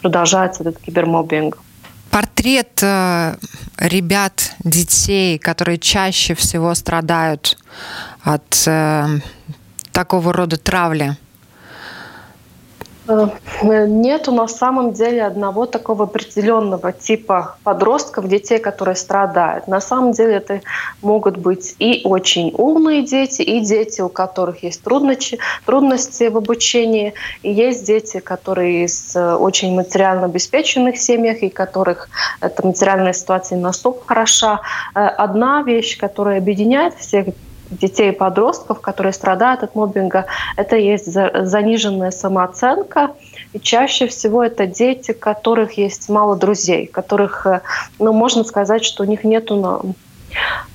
продолжается 0.00 0.62
этот 0.62 0.78
кибермобинг. 0.78 1.58
Портрет 2.10 2.82
ребят, 2.82 4.54
детей, 4.64 5.38
которые 5.38 5.76
чаще 5.76 6.34
всего 6.34 6.74
страдают 6.74 7.58
от 8.22 8.66
такого 9.92 10.32
рода 10.32 10.56
травли, 10.56 11.16
нету 13.62 14.32
на 14.32 14.48
самом 14.48 14.92
деле 14.92 15.24
одного 15.24 15.66
такого 15.66 16.04
определенного 16.04 16.92
типа 16.92 17.56
подростков, 17.62 18.28
детей, 18.28 18.58
которые 18.58 18.96
страдают. 18.96 19.68
На 19.68 19.80
самом 19.80 20.12
деле 20.12 20.34
это 20.34 20.60
могут 21.02 21.36
быть 21.36 21.74
и 21.78 22.02
очень 22.04 22.52
умные 22.56 23.02
дети, 23.02 23.42
и 23.42 23.60
дети, 23.60 24.00
у 24.00 24.08
которых 24.08 24.62
есть 24.62 24.82
трудности, 24.82 25.38
трудности 25.64 26.28
в 26.28 26.36
обучении, 26.36 27.14
и 27.42 27.52
есть 27.52 27.86
дети, 27.86 28.20
которые 28.20 28.84
из 28.84 29.14
э, 29.14 29.34
очень 29.34 29.74
материально 29.74 30.26
обеспеченных 30.26 30.98
семьях, 30.98 31.42
и 31.42 31.48
которых 31.48 32.08
эта 32.40 32.66
материальная 32.66 33.12
ситуация 33.12 33.58
настолько 33.58 34.06
хороша. 34.06 34.60
Э, 34.94 35.06
одна 35.06 35.62
вещь, 35.62 35.98
которая 35.98 36.38
объединяет 36.38 36.94
всех 36.96 37.26
детей 37.70 38.10
и 38.10 38.12
подростков, 38.12 38.80
которые 38.80 39.12
страдают 39.12 39.62
от 39.62 39.74
моббинга, 39.74 40.26
это 40.56 40.76
есть 40.76 41.12
заниженная 41.12 42.10
самооценка. 42.10 43.12
И 43.52 43.60
чаще 43.60 44.06
всего 44.06 44.42
это 44.42 44.66
дети, 44.66 45.12
которых 45.12 45.72
есть 45.78 46.08
мало 46.08 46.36
друзей, 46.36 46.86
которых, 46.86 47.46
э, 47.46 47.60
ну, 47.98 48.12
можно 48.12 48.44
сказать, 48.44 48.84
что 48.84 49.02
у 49.02 49.06
них 49.06 49.24
нету 49.24 49.94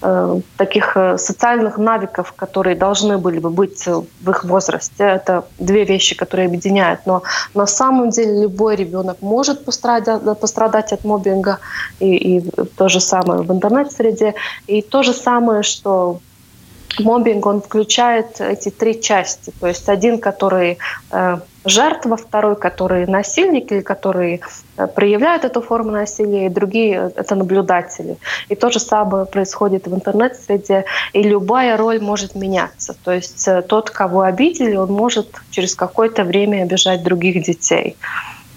Э, 0.04 0.40
таких 0.58 0.98
э, 0.98 1.18
социальных 1.18 1.78
навыков, 1.78 2.34
которые 2.36 2.76
должны 2.76 3.20
были 3.20 3.38
бы 3.40 3.52
быть 3.52 3.86
в 3.86 4.30
их 4.30 4.44
возрасте. 4.44 5.04
Это 5.04 5.46
две 5.60 5.84
вещи, 5.84 6.16
которые 6.16 6.48
объединяют. 6.48 7.02
Но 7.06 7.22
на 7.54 7.68
самом 7.68 8.10
деле 8.10 8.42
любой 8.42 8.76
ребенок 8.76 9.18
может 9.22 9.64
пострадать, 9.64 10.92
от 10.94 11.04
мобинга, 11.04 11.60
и, 12.00 12.38
и 12.38 12.52
то 12.78 12.90
же 12.90 13.00
самое 13.00 13.42
в 13.42 13.52
интернет-среде. 13.52 14.34
И 14.66 14.82
то 14.82 15.04
же 15.04 15.14
самое, 15.14 15.62
что 15.62 16.20
Мобинг, 17.00 17.46
он 17.46 17.62
включает 17.62 18.42
эти 18.42 18.70
три 18.70 19.02
части. 19.02 19.52
То 19.60 19.68
есть 19.68 19.88
один, 19.90 20.20
который 20.20 20.78
э, 21.12 21.38
жертва, 21.66 22.18
второй, 22.18 22.56
который 22.56 23.06
насильник 23.06 23.72
или 23.72 23.82
который 23.82 24.42
э, 24.78 24.88
проявляет 24.88 25.46
эту 25.46 25.62
форму 25.62 25.92
насилия, 25.92 26.48
и 26.48 26.50
другие— 26.50 27.12
это 27.16 27.36
наблюдатели. 27.36 28.18
И 28.50 28.56
то 28.56 28.70
же 28.70 28.80
самое 28.80 29.26
происходит 29.26 29.88
в 29.88 29.96
интернет-среде, 29.96 30.86
и 31.14 31.24
любая 31.24 31.78
роль 31.78 32.00
может 32.02 32.36
меняться. 32.36 32.96
То 33.04 33.12
есть 33.12 33.48
э, 33.48 33.62
тот, 33.62 33.90
кого 33.90 34.22
обидели, 34.22 34.76
он 34.76 34.92
может 34.92 35.28
через 35.50 35.76
какое-то 35.76 36.24
время 36.24 36.64
обижать 36.64 37.04
других 37.04 37.44
детей 37.44 37.96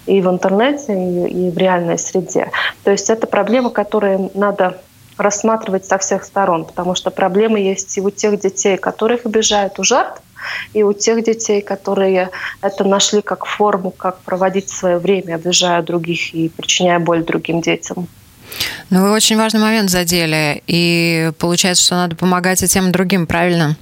и 0.05 0.21
в 0.21 0.27
интернете, 0.27 0.93
и, 0.93 1.47
и 1.47 1.51
в 1.51 1.57
реальной 1.57 1.97
среде. 1.97 2.51
То 2.83 2.91
есть 2.91 3.09
это 3.09 3.27
проблема, 3.27 3.69
которую 3.69 4.29
надо 4.33 4.77
рассматривать 5.17 5.85
со 5.85 5.97
всех 5.97 6.23
сторон, 6.23 6.65
потому 6.65 6.95
что 6.95 7.11
проблемы 7.11 7.59
есть 7.59 7.97
и 7.97 8.01
у 8.01 8.09
тех 8.09 8.39
детей, 8.39 8.77
которых 8.77 9.25
обижают 9.25 9.79
у 9.79 9.83
жертв, 9.83 10.21
и 10.73 10.83
у 10.83 10.93
тех 10.93 11.23
детей, 11.23 11.61
которые 11.61 12.29
это 12.61 12.83
нашли 12.83 13.21
как 13.21 13.45
форму, 13.45 13.91
как 13.91 14.19
проводить 14.19 14.69
свое 14.69 14.97
время, 14.97 15.35
обижая 15.35 15.81
других 15.81 16.33
и 16.33 16.49
причиняя 16.49 16.99
боль 16.99 17.23
другим 17.23 17.61
детям. 17.61 18.07
Ну, 18.89 19.01
вы 19.01 19.11
очень 19.11 19.37
важный 19.37 19.59
момент 19.59 19.89
задели, 19.89 20.61
и 20.67 21.31
получается, 21.39 21.83
что 21.83 21.95
надо 21.95 22.15
помогать 22.15 22.61
и 22.61 22.67
тем 22.67 22.91
другим, 22.91 23.25
правильно? 23.25 23.75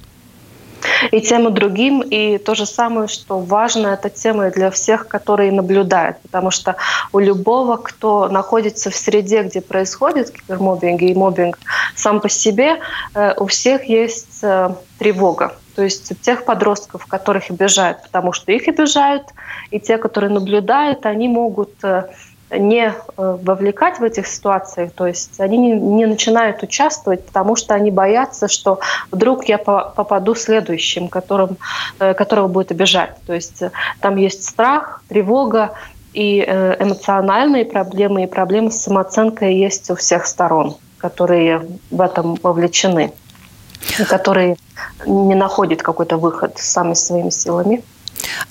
И 1.10 1.20
тем 1.20 1.48
и 1.48 1.50
другим. 1.50 2.00
И 2.00 2.38
то 2.38 2.54
же 2.54 2.66
самое, 2.66 3.08
что 3.08 3.38
важно, 3.38 3.88
эта 3.88 4.10
тема 4.10 4.50
для 4.50 4.70
всех, 4.70 5.08
которые 5.08 5.52
наблюдают. 5.52 6.18
Потому 6.22 6.50
что 6.50 6.76
у 7.12 7.18
любого, 7.18 7.76
кто 7.76 8.28
находится 8.28 8.90
в 8.90 8.94
среде, 8.94 9.42
где 9.42 9.60
происходит 9.60 10.30
кибермобинг 10.30 11.02
и 11.02 11.14
мобинг 11.14 11.58
сам 11.94 12.20
по 12.20 12.28
себе, 12.28 12.80
э, 13.14 13.34
у 13.36 13.46
всех 13.46 13.84
есть 13.84 14.42
э, 14.42 14.70
тревога. 14.98 15.56
То 15.74 15.82
есть 15.82 16.12
тех 16.22 16.44
подростков, 16.44 17.06
которых 17.06 17.50
обижают, 17.50 18.02
потому 18.02 18.32
что 18.32 18.52
их 18.52 18.68
обижают, 18.68 19.24
и 19.70 19.80
те, 19.80 19.98
которые 19.98 20.30
наблюдают, 20.30 21.04
они 21.04 21.28
могут 21.28 21.72
э, 21.82 22.04
не 22.50 22.86
э, 22.86 22.92
вовлекать 23.16 23.98
в 23.98 24.02
этих 24.02 24.26
ситуациях, 24.26 24.92
то 24.92 25.06
есть 25.06 25.40
они 25.40 25.56
не, 25.56 25.72
не 25.72 26.06
начинают 26.06 26.62
участвовать, 26.62 27.24
потому 27.26 27.56
что 27.56 27.74
они 27.74 27.90
боятся, 27.90 28.48
что 28.48 28.80
вдруг 29.10 29.46
я 29.46 29.58
попаду 29.58 30.34
следующим, 30.34 31.08
которым, 31.08 31.56
э, 31.98 32.14
которого 32.14 32.48
будет 32.48 32.70
обижать. 32.70 33.16
То 33.26 33.32
есть 33.32 33.62
э, 33.62 33.70
там 34.00 34.16
есть 34.16 34.44
страх, 34.44 35.02
тревога, 35.08 35.72
и 36.12 36.40
эмоциональные 36.40 37.64
проблемы, 37.64 38.22
и 38.22 38.26
проблемы 38.28 38.70
с 38.70 38.76
самооценкой 38.76 39.56
есть 39.56 39.90
у 39.90 39.96
всех 39.96 40.26
сторон, 40.26 40.76
которые 40.98 41.66
в 41.90 42.00
этом 42.00 42.36
вовлечены, 42.40 43.12
которые 44.08 44.54
не 45.04 45.34
находят 45.34 45.82
какой-то 45.82 46.16
выход 46.16 46.56
сами 46.56 46.94
своими 46.94 47.30
силами. 47.30 47.82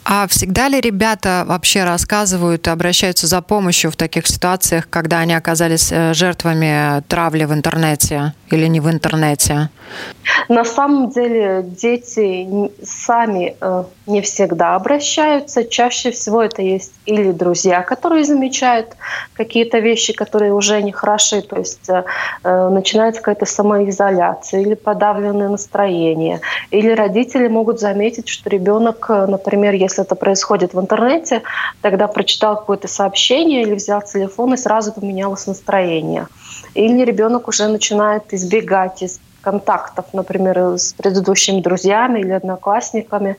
А 0.06 0.28
всегда 0.28 0.68
ли 0.68 0.80
ребята 0.82 1.44
вообще 1.48 1.84
рассказывают 1.84 2.68
и 2.68 2.70
обращаются 2.70 3.28
за 3.28 3.42
помощью 3.42 3.92
в 3.92 3.96
таких 3.96 4.28
ситуациях, 4.28 4.88
когда 4.90 5.20
они 5.20 5.34
оказались 5.34 5.92
э, 5.92 6.14
жертвами 6.14 7.02
травли 7.08 7.46
в 7.46 7.54
интернете 7.54 8.34
или 8.50 8.68
не 8.68 8.80
в 8.80 8.90
интернете? 8.90 9.70
На 10.50 10.66
самом 10.66 11.10
деле 11.10 11.64
дети 11.64 12.48
сами 12.84 13.56
э, 13.60 13.84
не 14.08 14.22
всегда 14.22 14.76
обращаются. 14.76 15.64
Чаще 15.64 16.12
всего 16.12 16.42
это 16.42 16.62
есть 16.62 16.94
или 17.06 17.32
друзья, 17.32 17.82
которые 17.82 18.24
замечают 18.24 18.96
какие-то 19.34 19.80
вещи, 19.80 20.14
которые 20.14 20.54
уже 20.54 20.82
не 20.82 20.92
хороши, 20.92 21.42
то 21.42 21.58
есть 21.58 21.90
э, 21.90 22.04
э, 22.44 22.70
начинается 22.70 23.22
какая-то 23.22 23.46
самоизоляция 23.46 24.62
или 24.62 24.74
подавленное 24.74 25.50
настроение, 25.50 26.42
или 26.72 26.92
родители 26.92 27.48
могут 27.48 27.80
заметить, 27.80 28.28
что 28.28 28.50
ребенок, 28.50 29.06
э, 29.10 29.26
например, 29.64 29.82
если 29.82 30.04
это 30.04 30.16
происходит 30.16 30.74
в 30.74 30.80
интернете, 30.80 31.42
тогда 31.82 32.08
прочитал 32.08 32.58
какое-то 32.58 32.88
сообщение 32.88 33.62
или 33.62 33.76
взял 33.76 34.02
телефон 34.02 34.54
и 34.54 34.58
сразу 34.58 34.92
поменялось 34.92 35.48
настроение. 35.48 36.28
Или 36.76 37.06
ребенок 37.06 37.48
уже 37.48 37.68
начинает 37.68 38.34
избегать 38.34 39.02
из 39.02 39.20
контактов, 39.42 40.06
например, 40.14 40.58
с 40.78 40.94
предыдущими 40.94 41.62
друзьями 41.62 42.20
или 42.20 42.32
одноклассниками. 42.32 43.36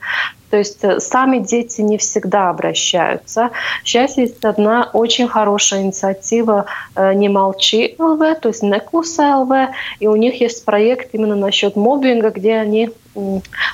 То 0.49 0.57
есть 0.57 0.83
э, 0.83 0.99
сами 0.99 1.39
дети 1.39 1.81
не 1.81 1.97
всегда 1.97 2.49
обращаются. 2.49 3.49
Сейчас 3.83 4.17
есть 4.17 4.45
одна 4.45 4.89
очень 4.93 5.27
хорошая 5.27 5.81
инициатива 5.81 6.65
э, 6.95 7.13
«Не 7.13 7.29
молчи 7.29 7.95
ЛВ», 7.99 8.39
то 8.39 8.49
есть 8.49 8.63
«Некуса 8.63 9.37
ЛВ», 9.37 9.51
и 9.99 10.07
у 10.07 10.15
них 10.15 10.41
есть 10.41 10.65
проект 10.65 11.13
именно 11.13 11.35
насчет 11.35 11.75
мобинга, 11.75 12.29
где 12.29 12.55
они 12.55 12.91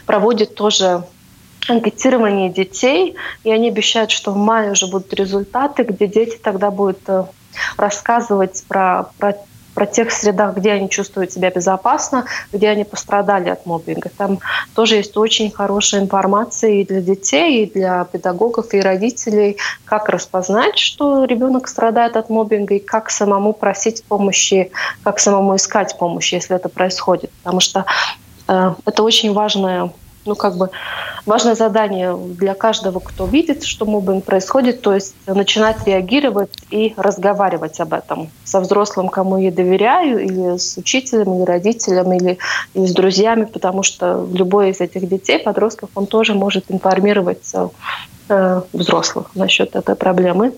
проводят 0.06 0.56
тоже 0.56 1.04
анкетирование 1.68 2.50
детей, 2.50 3.16
и 3.44 3.52
они 3.52 3.70
обещают, 3.70 4.12
что 4.12 4.32
в 4.32 4.38
мае 4.38 4.72
уже 4.72 4.88
будут 4.88 5.14
результаты, 5.14 5.84
где 5.84 6.08
дети 6.08 6.38
тогда 6.42 6.72
будут 6.72 7.00
э, 7.08 7.26
рассказывать 7.78 8.64
про, 8.68 9.10
про 9.18 9.36
про 9.74 9.86
тех 9.86 10.12
средах, 10.12 10.58
где 10.58 10.72
они 10.72 10.90
чувствуют 10.90 11.32
себя 11.32 11.50
безопасно, 11.50 12.26
где 12.52 12.70
они 12.70 12.84
пострадали 12.84 13.50
от 13.50 13.66
мобинга. 13.66 14.10
Там 14.18 14.40
тоже 14.76 14.96
есть 14.96 15.16
очень 15.18 15.52
хорошая 15.52 16.02
информация 16.02 16.72
и 16.72 16.86
для 16.86 17.02
детей, 17.02 17.64
и 17.64 17.72
для 17.72 18.04
педагогов, 18.06 18.74
и 18.74 18.82
родителей, 18.82 19.58
как 19.86 20.10
распознать, 20.10 20.78
что 20.78 21.26
ребенок 21.26 21.68
страдает 21.68 22.18
от 22.18 22.30
мобинга, 22.30 22.76
и 22.76 22.80
как 22.80 23.10
самому 23.10 23.54
просить 23.54 24.04
помощи, 24.04 24.72
как 25.04 25.20
самому 25.20 25.56
искать 25.56 25.98
помощь, 25.98 26.34
если 26.34 26.56
это 26.56 26.70
происходит. 26.70 27.32
Потому 27.44 27.60
что 27.60 27.86
э, 28.48 28.74
это 28.86 29.04
очень 29.04 29.34
важная 29.34 29.92
ну, 30.26 30.36
как 30.36 30.58
бы 30.58 30.70
важное 31.26 31.56
задание 31.56 32.16
для 32.16 32.54
каждого, 32.54 33.00
кто 33.00 33.26
видит, 33.26 33.64
что 33.64 33.86
мобинг 33.86 34.26
происходит, 34.26 34.82
то 34.82 34.94
есть 34.94 35.16
начинать 35.28 35.86
реагировать 35.86 36.52
и 36.70 36.94
разговаривать 36.98 37.80
об 37.80 37.94
этом 37.94 38.30
со 38.44 38.60
взрослым, 38.60 39.10
кому 39.10 39.38
я 39.38 39.52
доверяю, 39.52 40.20
или 40.24 40.58
с 40.58 40.78
учителем, 40.78 41.36
или 41.36 41.44
родителем, 41.44 42.12
или, 42.14 42.38
или 42.74 42.86
с 42.86 42.94
друзьями, 42.94 43.46
потому 43.46 43.84
что 43.84 44.28
любой 44.34 44.72
из 44.72 44.82
этих 44.82 45.08
детей, 45.08 45.40
подростков, 45.40 45.90
он 45.96 46.08
тоже 46.08 46.34
может 46.34 46.66
информировать 46.70 47.54
э, 48.30 48.62
взрослых 48.74 49.32
насчет 49.36 49.76
этой 49.76 49.96
проблемы. 49.96 50.54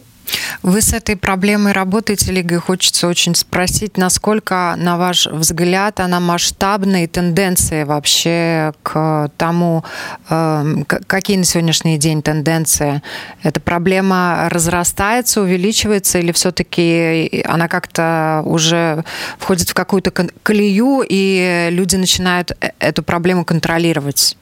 Вы 0.62 0.82
с 0.82 0.94
этой 0.94 1.16
проблемой 1.16 1.74
работаете, 1.74 2.32
Лига, 2.32 2.56
и 2.56 2.58
хочется 2.58 3.08
очень 3.08 3.36
спросить, 3.36 3.98
насколько, 3.98 4.76
на 4.78 4.98
ваш 4.98 5.28
взгляд, 5.28 6.00
она 6.00 6.20
масштабна 6.20 7.04
и 7.04 7.08
тенденции 7.08 7.84
вообще 7.84 8.74
к 8.82 9.30
тому, 9.38 9.84
эм, 10.30 10.86
какие 10.86 11.38
на 11.38 11.44
сегодняшний 11.44 11.98
день 11.98 12.22
тенденции? 12.22 13.02
Эта 13.42 13.60
проблема 13.60 14.48
разрастается, 14.50 15.42
увеличивается, 15.42 16.20
или 16.20 16.32
все-таки 16.32 17.44
она 17.46 17.68
как-то 17.68 18.42
уже 18.46 19.04
входит 19.38 19.70
в 19.70 19.74
какую-то 19.74 20.12
колею, 20.12 21.04
и 21.08 21.68
люди 21.72 21.96
начинают 21.96 22.52
э, 22.62 22.72
эту 22.80 23.04
проблему 23.04 23.44
контролировать? 23.44 24.38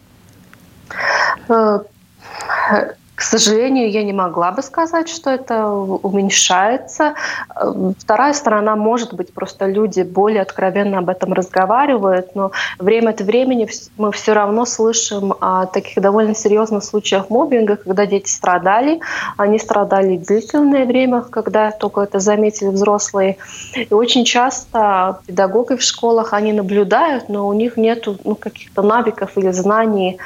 К 3.21 3.23
сожалению, 3.23 3.91
я 3.91 4.01
не 4.01 4.13
могла 4.13 4.51
бы 4.51 4.63
сказать, 4.63 5.07
что 5.07 5.29
это 5.29 5.67
уменьшается. 5.67 7.13
Вторая 7.99 8.33
сторона, 8.33 8.75
может 8.75 9.13
быть, 9.13 9.31
просто 9.31 9.67
люди 9.67 10.01
более 10.01 10.41
откровенно 10.41 10.97
об 10.97 11.07
этом 11.07 11.31
разговаривают, 11.33 12.33
но 12.33 12.51
время 12.79 13.11
от 13.11 13.21
времени 13.21 13.69
мы 13.97 14.11
все 14.11 14.33
равно 14.33 14.65
слышим 14.65 15.35
о 15.39 15.67
таких 15.67 16.01
довольно 16.01 16.33
серьезных 16.33 16.83
случаях 16.83 17.29
мобинга, 17.29 17.75
когда 17.75 18.07
дети 18.07 18.27
страдали. 18.27 19.01
Они 19.37 19.59
страдали 19.59 20.17
длительное 20.17 20.87
время, 20.87 21.21
когда 21.21 21.69
только 21.69 22.01
это 22.01 22.17
заметили 22.17 22.69
взрослые. 22.69 23.37
И 23.75 23.93
очень 23.93 24.25
часто 24.25 25.19
педагоги 25.27 25.75
в 25.75 25.83
школах, 25.83 26.33
они 26.33 26.53
наблюдают, 26.53 27.29
но 27.29 27.47
у 27.47 27.53
них 27.53 27.77
нет 27.77 28.07
ну, 28.23 28.33
каких-то 28.33 28.81
навыков 28.81 29.33
или 29.35 29.51
знаний 29.51 30.17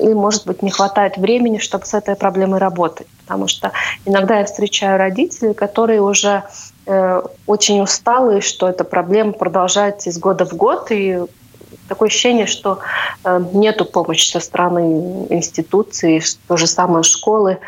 и, 0.00 0.08
может 0.14 0.46
быть, 0.46 0.62
не 0.62 0.70
хватает 0.70 1.16
времени, 1.16 1.58
чтобы 1.58 1.86
с 1.86 1.94
этой 1.94 2.16
проблемой 2.16 2.60
работать. 2.60 3.06
Потому 3.26 3.48
что 3.48 3.72
иногда 4.04 4.38
я 4.38 4.44
встречаю 4.44 4.98
родителей, 4.98 5.54
которые 5.54 6.00
уже 6.00 6.44
э, 6.86 7.22
очень 7.46 7.80
усталы, 7.80 8.40
что 8.40 8.68
эта 8.68 8.84
проблема 8.84 9.32
продолжается 9.32 10.10
из 10.10 10.18
года 10.18 10.46
в 10.46 10.54
год, 10.54 10.90
и 10.90 11.20
такое 11.88 12.08
ощущение, 12.08 12.46
что 12.46 12.78
э, 13.24 13.40
нету 13.52 13.84
помощи 13.84 14.30
со 14.30 14.40
стороны 14.40 15.26
институций, 15.30 16.22
то 16.46 16.56
же 16.56 16.66
самое 16.66 17.02
школы. 17.02 17.58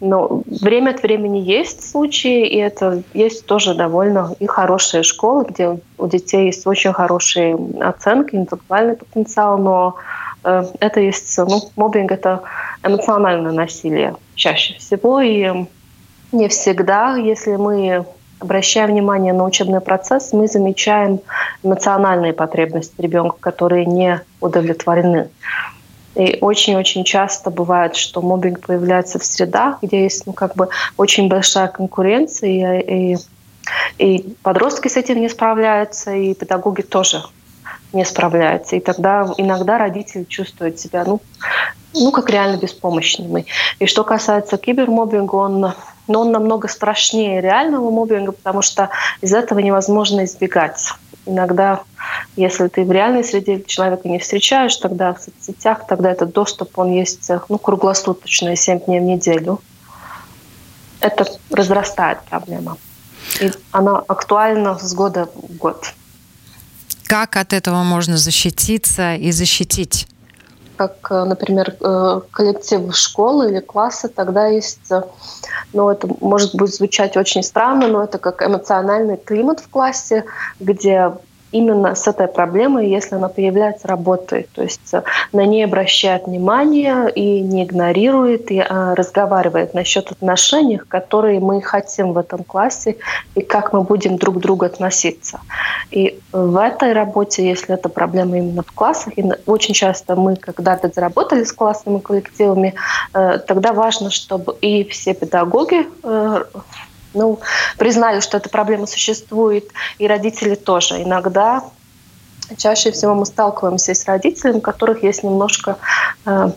Но 0.00 0.42
время 0.46 0.90
от 0.90 1.02
времени 1.02 1.38
есть 1.38 1.90
случаи, 1.90 2.46
и 2.46 2.56
это 2.56 3.02
есть 3.14 3.46
тоже 3.46 3.74
довольно 3.74 4.34
и 4.38 4.46
хорошие 4.46 5.02
школы, 5.02 5.46
где 5.48 5.78
у 5.96 6.06
детей 6.06 6.46
есть 6.46 6.66
очень 6.66 6.92
хорошие 6.92 7.58
оценки, 7.80 8.34
интеллектуальный 8.34 8.96
потенциал, 8.96 9.58
но 9.58 9.96
это 10.42 11.00
есть, 11.00 11.36
ну, 11.38 11.62
мобинг– 11.76 12.12
это 12.12 12.42
эмоциональное 12.82 13.52
насилие 13.52 14.16
чаще 14.34 14.74
всего, 14.74 15.20
и 15.20 15.66
не 16.32 16.48
всегда, 16.48 17.16
если 17.16 17.56
мы 17.56 18.06
обращаем 18.38 18.90
внимание 18.90 19.32
на 19.32 19.44
учебный 19.44 19.80
процесс, 19.80 20.32
мы 20.32 20.46
замечаем 20.46 21.20
эмоциональные 21.62 22.32
потребности 22.32 22.94
ребенка, 23.00 23.36
которые 23.40 23.84
не 23.84 24.20
удовлетворены. 24.40 25.28
И 26.14 26.38
очень-очень 26.40 27.04
часто 27.04 27.50
бывает, 27.50 27.96
что 27.96 28.22
мобинг 28.22 28.66
появляется 28.66 29.18
в 29.18 29.24
средах, 29.24 29.78
где 29.82 30.02
есть 30.02 30.26
ну, 30.26 30.32
как 30.32 30.54
бы 30.56 30.68
очень 30.96 31.28
большая 31.28 31.68
конкуренция, 31.68 32.80
и, 32.80 33.14
и, 33.14 33.16
и 33.98 34.34
подростки 34.42 34.88
с 34.88 34.96
этим 34.96 35.20
не 35.20 35.28
справляются, 35.28 36.12
и 36.12 36.34
педагоги 36.34 36.82
тоже 36.82 37.22
не 37.92 38.04
справляются. 38.04 38.76
И 38.76 38.80
тогда 38.80 39.32
иногда 39.38 39.78
родители 39.78 40.24
чувствуют 40.24 40.78
себя, 40.78 41.04
ну, 41.04 41.20
ну 41.94 42.10
как 42.12 42.30
реально 42.30 42.58
беспомощными. 42.58 43.46
И 43.78 43.86
что 43.86 44.04
касается 44.04 44.56
кибермобинга, 44.58 45.34
он 45.34 45.72
но 46.08 46.22
он 46.22 46.32
намного 46.32 46.66
страшнее 46.68 47.40
реального 47.40 47.90
мобинга, 47.90 48.32
потому 48.32 48.62
что 48.62 48.88
из 49.20 49.32
этого 49.32 49.60
невозможно 49.60 50.24
избегать. 50.24 50.92
Иногда, 51.26 51.82
если 52.36 52.68
ты 52.68 52.84
в 52.84 52.90
реальной 52.90 53.22
среде 53.22 53.62
человека 53.62 54.08
не 54.08 54.18
встречаешь, 54.18 54.74
тогда 54.76 55.12
в 55.12 55.20
соцсетях, 55.20 55.86
тогда 55.86 56.10
этот 56.10 56.32
доступ, 56.32 56.78
он 56.78 56.90
есть 56.90 57.30
ну, 57.48 57.58
круглосуточно, 57.58 58.56
7 58.56 58.80
дней 58.80 59.00
в 59.00 59.04
неделю. 59.04 59.60
Это 61.00 61.26
разрастает 61.50 62.22
проблема. 62.22 62.78
И 63.40 63.52
она 63.70 63.98
актуальна 63.98 64.78
с 64.78 64.94
года 64.94 65.28
в 65.34 65.56
год. 65.58 65.92
Как 67.08 67.36
от 67.36 67.52
этого 67.52 67.82
можно 67.82 68.16
защититься 68.16 69.14
и 69.14 69.32
защитить? 69.32 70.06
как, 70.78 71.10
э, 71.10 71.24
например, 71.24 71.74
э, 71.80 72.20
коллектив 72.30 72.96
школы 72.96 73.50
или 73.50 73.58
класса, 73.58 74.08
тогда 74.08 74.46
есть, 74.46 74.92
э, 74.92 75.02
ну, 75.72 75.90
это 75.90 76.08
может 76.20 76.54
быть 76.54 76.72
звучать 76.72 77.16
очень 77.16 77.42
странно, 77.42 77.88
но 77.88 78.04
это 78.04 78.18
как 78.18 78.42
эмоциональный 78.42 79.16
климат 79.16 79.58
в 79.58 79.68
классе, 79.68 80.24
где 80.60 81.12
именно 81.52 81.94
с 81.94 82.06
этой 82.06 82.28
проблемой, 82.28 82.88
если 82.88 83.16
она 83.16 83.28
появляется, 83.28 83.88
работает. 83.88 84.48
То 84.52 84.62
есть 84.62 84.92
э, 84.92 85.02
на 85.32 85.46
ней 85.46 85.64
обращает 85.64 86.26
внимание 86.26 87.10
и 87.10 87.40
не 87.40 87.64
игнорирует, 87.64 88.50
и 88.50 88.58
а, 88.60 88.94
разговаривает 88.94 89.74
насчет 89.74 90.10
отношений, 90.10 90.78
которые 90.78 91.40
мы 91.40 91.60
хотим 91.62 92.12
в 92.12 92.18
этом 92.18 92.44
классе, 92.44 92.96
и 93.34 93.42
как 93.42 93.72
мы 93.72 93.82
будем 93.82 94.16
друг 94.16 94.36
к 94.36 94.38
другу 94.38 94.64
относиться. 94.64 95.40
И 95.90 96.18
в 96.32 96.56
этой 96.56 96.92
работе, 96.92 97.48
если 97.48 97.74
это 97.74 97.88
проблема 97.88 98.38
именно 98.38 98.62
в 98.62 98.72
классах, 98.72 99.14
и 99.16 99.24
очень 99.46 99.74
часто 99.74 100.16
мы 100.16 100.36
когда-то 100.36 100.90
заработали 100.94 101.44
с 101.44 101.52
классными 101.52 101.98
коллективами, 101.98 102.74
э, 103.14 103.38
тогда 103.46 103.72
важно, 103.72 104.10
чтобы 104.10 104.56
и 104.60 104.84
все 104.84 105.14
педагоги 105.14 105.86
э, 106.02 106.44
ну, 107.14 107.38
признали, 107.76 108.20
что 108.20 108.36
эта 108.36 108.48
проблема 108.48 108.86
существует, 108.86 109.68
и 109.98 110.06
родители 110.06 110.54
тоже. 110.54 111.02
Иногда, 111.02 111.64
чаще 112.56 112.90
всего 112.90 113.14
мы 113.14 113.26
сталкиваемся 113.26 113.94
с 113.94 114.04
родителями, 114.06 114.58
у 114.58 114.60
которых 114.60 115.02
есть 115.02 115.22
немножко 115.22 115.78
э, 116.26 116.50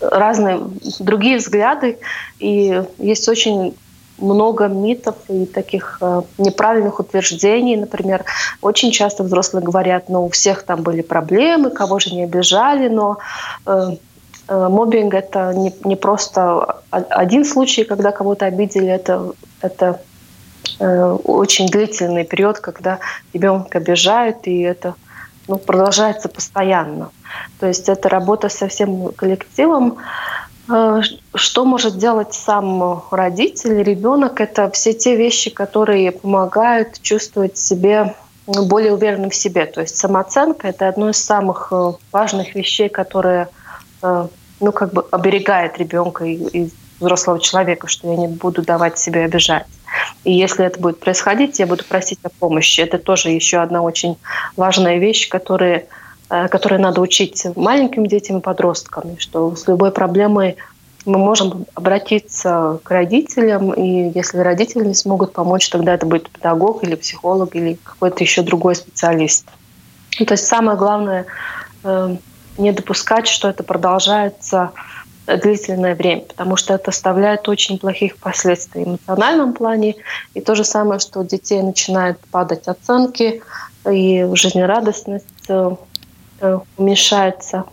разные 0.00 0.60
другие 0.98 1.38
взгляды, 1.38 1.98
и 2.38 2.82
есть 2.98 3.28
очень 3.28 3.76
много 4.18 4.66
митов 4.66 5.14
и 5.28 5.46
таких 5.46 5.98
э, 6.00 6.22
неправильных 6.38 6.98
утверждений. 6.98 7.76
Например, 7.76 8.24
очень 8.62 8.90
часто 8.90 9.22
взрослые 9.22 9.64
говорят, 9.64 10.08
ну, 10.08 10.26
у 10.26 10.28
всех 10.30 10.64
там 10.64 10.82
были 10.82 11.02
проблемы, 11.02 11.70
кого 11.70 12.00
же 12.00 12.14
не 12.14 12.24
обижали, 12.24 12.88
но 12.88 13.18
э, 13.66 13.96
Э, 14.48 14.68
мобинг 14.68 15.14
это 15.14 15.52
не, 15.54 15.74
не 15.84 15.96
просто 15.96 16.80
один 16.90 17.44
случай, 17.44 17.84
когда 17.84 18.12
кого-то 18.12 18.46
обидели, 18.46 18.88
это, 18.88 19.32
это 19.60 20.00
э, 20.78 21.16
очень 21.24 21.68
длительный 21.68 22.24
период, 22.24 22.60
когда 22.60 22.98
ребенка 23.32 23.78
обижают, 23.78 24.46
и 24.46 24.60
это 24.60 24.94
ну, 25.46 25.58
продолжается 25.58 26.28
постоянно. 26.28 27.10
То 27.58 27.66
есть 27.66 27.88
это 27.88 28.08
работа 28.08 28.48
со 28.48 28.68
всем 28.68 29.12
коллективом. 29.12 29.98
Э, 30.68 31.00
что 31.34 31.64
может 31.64 31.98
делать 31.98 32.34
сам 32.34 33.02
родитель, 33.10 33.82
ребенок? 33.82 34.40
Это 34.40 34.70
все 34.70 34.92
те 34.92 35.16
вещи, 35.16 35.50
которые 35.50 36.12
помогают 36.12 37.00
чувствовать 37.02 37.56
себе 37.56 38.14
более 38.46 38.94
уверенным 38.94 39.30
в 39.30 39.34
себе. 39.34 39.66
То 39.66 39.82
есть 39.82 39.96
самооценка– 39.96 40.68
это 40.68 40.88
одно 40.88 41.10
из 41.10 41.22
самых 41.22 41.68
э, 41.70 41.92
важных 42.12 42.54
вещей, 42.54 42.88
которые 42.88 43.48
ну, 44.60 44.72
как 44.72 44.92
бы 44.92 45.04
оберегает 45.10 45.76
ребенка 45.78 46.24
и, 46.24 46.34
и 46.34 46.72
взрослого 47.00 47.40
человека, 47.40 47.86
что 47.86 48.10
я 48.10 48.16
не 48.16 48.28
буду 48.28 48.62
давать 48.62 48.98
себе 48.98 49.24
обижать. 49.24 49.66
И 50.24 50.32
если 50.32 50.64
это 50.64 50.80
будет 50.80 51.00
происходить, 51.00 51.58
я 51.58 51.66
буду 51.66 51.84
просить 51.84 52.18
о 52.22 52.28
помощи. 52.28 52.80
Это 52.80 52.98
тоже 52.98 53.30
еще 53.30 53.58
одна 53.58 53.82
очень 53.82 54.16
важная 54.56 54.98
вещь, 54.98 55.28
которая, 55.28 55.86
э, 56.30 56.48
которой 56.48 56.78
надо 56.78 57.00
учить 57.00 57.46
маленьким 57.56 58.06
детям 58.06 58.38
и 58.38 58.42
подросткам, 58.42 59.18
что 59.18 59.54
с 59.54 59.66
любой 59.66 59.92
проблемой 59.92 60.56
мы 61.06 61.18
можем 61.18 61.64
обратиться 61.74 62.80
к 62.82 62.90
родителям, 62.90 63.72
и 63.72 64.10
если 64.14 64.38
родители 64.38 64.84
не 64.84 64.94
смогут 64.94 65.32
помочь, 65.32 65.68
тогда 65.70 65.94
это 65.94 66.04
будет 66.04 66.28
педагог 66.28 66.84
или 66.84 66.96
психолог 66.96 67.54
или 67.56 67.78
какой-то 67.82 68.22
еще 68.22 68.42
другой 68.42 68.74
специалист. 68.74 69.46
Ну, 70.18 70.26
то 70.26 70.32
есть 70.32 70.46
самое 70.46 70.76
главное 70.76 71.26
э, 71.84 72.16
не 72.58 72.72
допускать, 72.72 73.26
что 73.28 73.48
это 73.48 73.62
продолжается 73.62 74.72
длительное 75.36 75.94
время, 75.94 76.22
потому 76.22 76.56
что 76.56 76.74
это 76.74 76.90
оставляет 76.90 77.48
очень 77.48 77.78
плохих 77.78 78.16
последствий 78.16 78.84
в 78.84 78.88
эмоциональном 78.88 79.52
плане. 79.52 79.96
И 80.34 80.40
то 80.40 80.54
же 80.54 80.64
самое, 80.64 81.00
что 81.00 81.20
у 81.20 81.24
детей 81.24 81.62
начинают 81.62 82.18
падать 82.30 82.66
оценки, 82.66 83.42
и 83.88 84.26
жизнерадостность 84.34 85.26
э, 85.48 85.76
э, 86.40 86.58
уменьшается. 86.76 87.64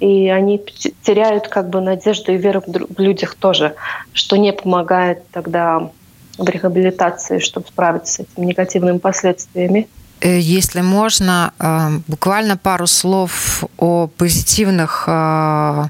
И 0.00 0.28
они 0.28 0.64
теряют 1.02 1.48
как 1.48 1.68
бы 1.68 1.80
надежду 1.80 2.32
и 2.32 2.36
веру 2.36 2.62
в 2.66 3.00
людях 3.00 3.36
тоже, 3.36 3.76
что 4.12 4.36
не 4.36 4.52
помогает 4.52 5.22
тогда 5.30 5.90
в 6.38 6.48
реабилитации, 6.48 7.38
чтобы 7.38 7.66
справиться 7.68 8.14
с 8.14 8.20
этими 8.20 8.46
негативными 8.46 8.98
последствиями. 8.98 9.88
Э, 10.22 10.38
если 10.38 10.82
можно, 10.82 11.52
э, 11.58 11.98
буквально 12.06 12.56
пару 12.56 12.86
слов 12.86 13.64
о 13.76 14.06
позитивных 14.06 15.04
э, 15.08 15.84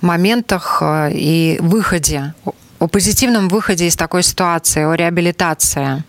моментах 0.00 0.82
и 1.10 1.58
выходе, 1.60 2.34
о 2.78 2.86
позитивном 2.86 3.48
выходе 3.48 3.86
из 3.86 3.96
такой 3.96 4.22
ситуации, 4.22 4.84
о 4.84 4.94
реабилитации. 4.94 6.04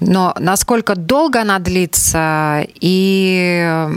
Но 0.00 0.34
насколько 0.38 0.94
долго 0.94 1.40
она 1.40 1.58
длится 1.58 2.66
и 2.80 3.88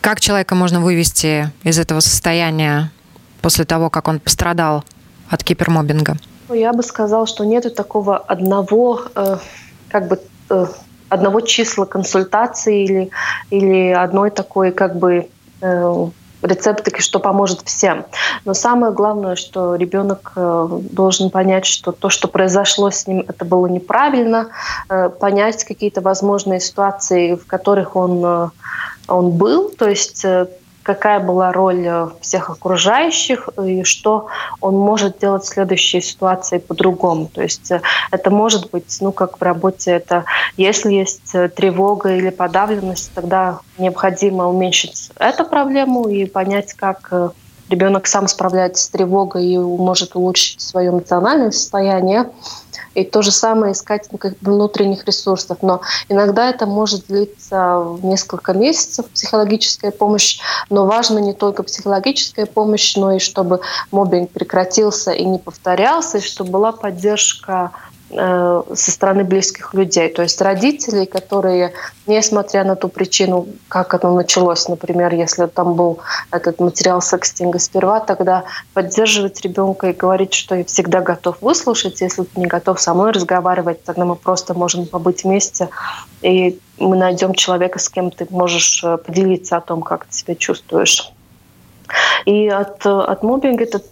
как 0.00 0.20
человека 0.20 0.54
можно 0.54 0.80
вывести 0.80 1.50
из 1.64 1.78
этого 1.78 2.00
состояния 2.00 2.92
после 3.42 3.64
того, 3.64 3.90
как 3.90 4.06
он 4.06 4.20
пострадал 4.20 4.84
от 5.28 5.42
кибермобинга? 5.42 6.16
Ну, 6.48 6.54
я 6.54 6.72
бы 6.72 6.82
сказала, 6.82 7.26
что 7.26 7.44
нет 7.44 7.74
такого 7.74 8.18
одного 8.18 9.06
как 9.88 10.06
бы 10.08 10.20
одного 11.08 11.40
числа 11.40 11.84
консультации 11.84 12.84
или, 12.84 13.10
или 13.50 13.90
одной 13.90 14.30
такой 14.30 14.70
как 14.70 14.96
бы 14.96 15.28
э, 15.60 16.06
рецептики, 16.42 17.00
что 17.00 17.18
поможет 17.18 17.62
всем. 17.62 18.06
Но 18.44 18.54
самое 18.54 18.92
главное, 18.92 19.34
что 19.36 19.74
ребенок 19.74 20.32
э, 20.36 20.68
должен 20.92 21.30
понять, 21.30 21.66
что 21.66 21.92
то, 21.92 22.08
что 22.08 22.28
произошло 22.28 22.90
с 22.90 23.06
ним, 23.06 23.24
это 23.26 23.44
было 23.44 23.66
неправильно, 23.66 24.48
понять 25.20 25.64
какие-то 25.64 26.00
возможные 26.00 26.60
ситуации, 26.60 27.34
в 27.34 27.46
которых 27.46 27.96
он, 27.96 28.50
он 29.08 29.30
был, 29.32 29.70
то 29.70 29.88
есть 29.88 30.24
какая 30.94 31.20
была 31.20 31.52
роль 31.52 31.86
э, 31.86 32.08
всех 32.20 32.50
окружающих 32.50 33.48
и 33.62 33.84
что 33.84 34.26
он 34.60 34.74
может 34.76 35.18
делать 35.18 35.44
в 35.44 35.48
следующей 35.48 36.00
ситуации 36.00 36.58
по-другому. 36.58 37.30
То 37.32 37.42
есть 37.42 37.70
э, 37.70 37.80
это 38.10 38.30
может 38.30 38.70
быть, 38.70 38.98
ну, 39.00 39.12
как 39.12 39.38
в 39.38 39.42
работе, 39.42 39.92
это 39.92 40.24
если 40.56 40.92
есть 40.92 41.34
э, 41.34 41.48
тревога 41.48 42.16
или 42.16 42.30
подавленность, 42.30 43.12
тогда 43.14 43.60
необходимо 43.78 44.48
уменьшить 44.48 45.10
эту 45.18 45.44
проблему 45.44 46.08
и 46.08 46.26
понять, 46.26 46.74
как 46.74 47.12
ребенок 47.68 48.06
сам 48.06 48.26
справляется 48.26 48.84
с 48.84 48.88
тревогой 48.88 49.46
и 49.46 49.58
может 49.58 50.16
улучшить 50.16 50.60
свое 50.60 50.90
эмоциональное 50.90 51.52
состояние. 51.52 52.28
И 52.94 53.04
то 53.04 53.22
же 53.22 53.30
самое 53.30 53.72
искать 53.72 54.08
ну, 54.10 54.18
как 54.18 54.34
внутренних 54.40 55.04
ресурсов. 55.04 55.58
Но 55.62 55.80
иногда 56.08 56.50
это 56.50 56.66
может 56.66 57.06
длиться 57.06 57.84
несколько 58.02 58.52
месяцев, 58.52 59.06
психологическая 59.06 59.90
помощь. 59.90 60.40
Но 60.70 60.86
важно 60.86 61.18
не 61.18 61.32
только 61.32 61.62
психологическая 61.62 62.46
помощь, 62.46 62.96
но 62.96 63.12
и 63.12 63.18
чтобы 63.18 63.60
мобинг 63.92 64.30
прекратился 64.30 65.12
и 65.12 65.24
не 65.24 65.38
повторялся, 65.38 66.18
и 66.18 66.20
чтобы 66.20 66.50
была 66.50 66.72
поддержка 66.72 67.72
со 68.10 68.90
стороны 68.90 69.24
близких 69.24 69.72
людей. 69.74 70.08
То 70.08 70.22
есть 70.22 70.40
родителей, 70.40 71.06
которые, 71.06 71.72
несмотря 72.06 72.64
на 72.64 72.74
ту 72.74 72.88
причину, 72.88 73.46
как 73.68 73.94
это 73.94 74.10
началось, 74.10 74.68
например, 74.68 75.14
если 75.14 75.46
там 75.46 75.74
был 75.74 76.00
этот 76.32 76.58
материал 76.60 77.00
секстинга 77.00 77.58
сперва, 77.58 78.00
тогда 78.00 78.44
поддерживать 78.74 79.40
ребенка 79.42 79.90
и 79.90 79.92
говорить, 79.92 80.34
что 80.34 80.56
я 80.56 80.64
всегда 80.64 81.00
готов 81.00 81.40
выслушать, 81.40 82.00
если 82.00 82.24
ты 82.24 82.40
не 82.40 82.46
готов 82.46 82.80
со 82.80 82.94
мной 82.94 83.12
разговаривать, 83.12 83.84
тогда 83.84 84.04
мы 84.04 84.16
просто 84.16 84.54
можем 84.54 84.86
побыть 84.86 85.24
вместе, 85.24 85.68
и 86.22 86.58
мы 86.78 86.96
найдем 86.96 87.34
человека, 87.34 87.78
с 87.78 87.88
кем 87.88 88.10
ты 88.10 88.26
можешь 88.30 88.82
э, 88.82 88.96
поделиться 88.96 89.56
о 89.56 89.60
том, 89.60 89.82
как 89.82 90.06
ты 90.06 90.14
себя 90.14 90.34
чувствуешь. 90.34 91.12
И 92.24 92.48
от, 92.48 92.84
от 92.84 93.22
мобинга 93.22 93.64
это, 93.64 93.82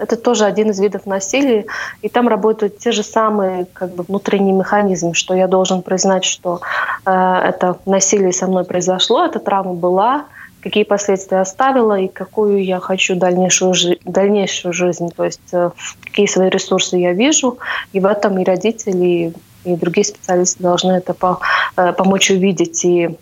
это 0.00 0.16
тоже 0.16 0.44
один 0.44 0.70
из 0.70 0.80
видов 0.80 1.06
насилия. 1.06 1.66
И 2.02 2.08
там 2.08 2.28
работают 2.28 2.78
те 2.78 2.92
же 2.92 3.02
самые 3.02 3.66
как 3.72 3.94
бы, 3.94 4.02
внутренние 4.02 4.54
механизмы, 4.54 5.14
что 5.14 5.34
я 5.34 5.46
должен 5.46 5.82
признать, 5.82 6.24
что 6.24 6.60
э, 7.06 7.10
это 7.10 7.78
насилие 7.86 8.32
со 8.32 8.46
мной 8.46 8.64
произошло, 8.64 9.24
эта 9.24 9.38
травма 9.38 9.74
была, 9.74 10.24
какие 10.62 10.84
последствия 10.84 11.40
оставила 11.40 11.98
и 11.98 12.08
какую 12.08 12.64
я 12.64 12.80
хочу 12.80 13.14
дальнейшую, 13.16 13.74
жи- 13.74 13.98
дальнейшую 14.04 14.72
жизнь, 14.72 15.08
то 15.14 15.24
есть 15.24 15.52
э, 15.52 15.70
какие 16.02 16.26
свои 16.26 16.48
ресурсы 16.48 16.96
я 16.96 17.12
вижу. 17.12 17.58
И 17.92 18.00
в 18.00 18.06
этом 18.06 18.38
и 18.38 18.44
родители, 18.44 19.34
и 19.64 19.76
другие 19.76 20.04
специалисты 20.04 20.62
должны 20.62 20.92
это 20.92 21.14
по, 21.14 21.40
э, 21.76 21.92
помочь 21.92 22.30
увидеть 22.30 22.84
и 22.84 23.16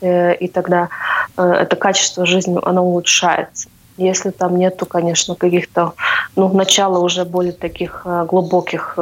э, 0.00 0.34
и 0.34 0.48
тогда 0.48 0.88
э, 1.36 1.42
это 1.42 1.76
качество 1.76 2.24
жизни, 2.24 2.58
оно 2.62 2.84
улучшается. 2.84 3.68
Если 4.00 4.30
там 4.30 4.56
нету, 4.56 4.86
конечно, 4.86 5.34
каких-то, 5.34 5.92
ну, 6.36 6.52
начала 6.52 6.98
уже 6.98 7.24
более 7.24 7.52
таких 7.52 8.02
э, 8.04 8.24
глубоких 8.26 8.98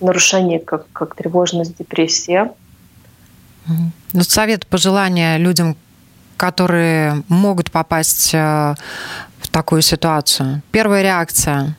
нарушений, 0.00 0.58
как, 0.58 0.86
как 0.92 1.14
тревожность, 1.14 1.76
депрессия. 1.78 2.52
Ну, 3.66 4.22
совет, 4.22 4.66
пожелания 4.66 5.38
людям, 5.38 5.76
которые 6.36 7.24
могут 7.28 7.70
попасть 7.70 8.32
в 8.32 8.76
такую 9.50 9.82
ситуацию. 9.82 10.62
Первая 10.70 11.02
реакция, 11.02 11.76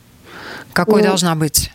какой 0.72 1.00
ну, 1.02 1.08
должна 1.08 1.34
быть? 1.34 1.72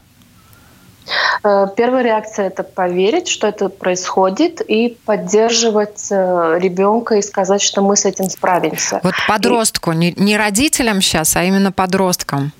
Э, 1.43 1.67
первая 1.75 2.03
реакция– 2.03 2.47
это 2.47 2.63
поверить, 2.63 3.27
что 3.27 3.47
это 3.47 3.69
происходит, 3.69 4.61
и 4.61 4.97
поддерживать 5.05 6.07
э, 6.11 6.57
ребенка 6.59 7.15
и 7.15 7.21
сказать, 7.21 7.61
что 7.61 7.81
мы 7.81 7.95
с 7.95 8.05
этим 8.05 8.29
справимся. 8.29 8.99
Вот 9.03 9.13
подростку, 9.27 9.91
и... 9.91 9.95
не, 9.95 10.13
не 10.17 10.37
родителям 10.37 11.01
сейчас, 11.01 11.35
а 11.35 11.43
именно 11.43 11.71
подросткам, 11.71 12.51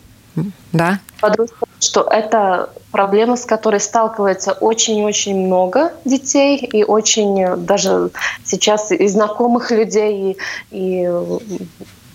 да? 0.72 1.00
Подросткам, 1.22 1.70
что 1.80 2.02
это 2.02 2.70
проблема, 2.92 3.38
с 3.38 3.46
которой 3.46 3.80
сталкивается 3.80 4.52
очень-очень 4.54 5.46
много 5.46 5.94
детей, 6.06 6.58
и 6.58 6.84
очень 6.84 7.66
даже 7.66 8.10
сейчас 8.44 8.92
и 8.92 9.08
знакомых 9.08 9.72
людей, 9.72 10.38
и, 10.72 11.06
и 11.06 11.10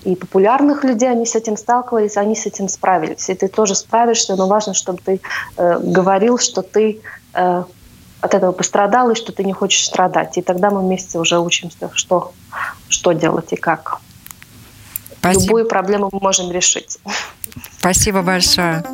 и 0.05 0.15
популярных 0.15 0.85
людей, 0.85 1.11
они 1.11 1.27
с 1.27 1.35
этим 1.35 1.57
сталкивались, 1.57 2.17
они 2.17 2.37
с 2.37 2.47
этим 2.47 2.69
справились. 2.69 3.29
И 3.29 3.35
ты 3.35 3.49
тоже 3.49 3.75
справишься, 3.75 4.37
но 4.37 4.47
важно, 4.47 4.75
чтобы 4.75 5.01
ты 5.05 5.21
э, 5.57 5.79
говорил, 5.81 6.39
что 6.39 6.63
ты 6.63 7.01
э, 7.35 7.65
от 8.21 8.35
этого 8.35 8.53
пострадал 8.53 9.11
и 9.11 9.15
что 9.15 9.33
ты 9.33 9.45
не 9.45 9.53
хочешь 9.53 9.85
страдать. 9.85 10.39
И 10.39 10.43
тогда 10.43 10.71
мы 10.71 10.81
вместе 10.81 11.19
уже 11.19 11.39
учимся, 11.39 11.91
что, 11.95 12.33
что 12.89 13.13
делать 13.13 13.53
и 13.53 13.57
как. 13.57 13.99
Спасибо. 15.21 15.43
Любую 15.43 15.67
проблему 15.67 16.09
мы 16.13 16.21
можем 16.21 16.51
решить. 16.53 16.99
Спасибо 17.79 18.23
большое. 18.23 18.85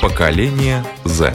Поколение 0.00 0.84
Z. 1.04 1.34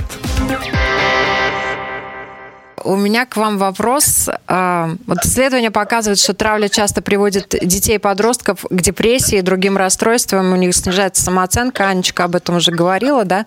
У 2.83 2.97
меня 2.97 3.25
к 3.25 3.37
вам 3.37 3.57
вопрос. 3.57 4.29
А, 4.47 4.91
вот 5.07 5.19
исследования 5.25 5.71
показывают, 5.71 6.19
что 6.19 6.33
травля 6.33 6.67
часто 6.67 7.01
приводит 7.01 7.55
детей 7.61 7.95
и 7.95 7.99
подростков 7.99 8.65
к 8.69 8.81
депрессии 8.81 9.37
и 9.37 9.41
другим 9.41 9.77
расстройствам. 9.77 10.51
У 10.51 10.55
них 10.57 10.75
снижается 10.75 11.23
самооценка. 11.23 11.87
Анечка 11.87 12.25
об 12.25 12.35
этом 12.35 12.57
уже 12.57 12.71
говорила, 12.71 13.23
да? 13.23 13.45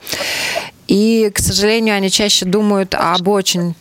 И, 0.87 1.31
к 1.35 1.39
сожалению, 1.39 1.97
они 1.97 2.11
чаще 2.11 2.47
думают 2.47 2.95
об 2.95 3.29
очень 3.29 3.75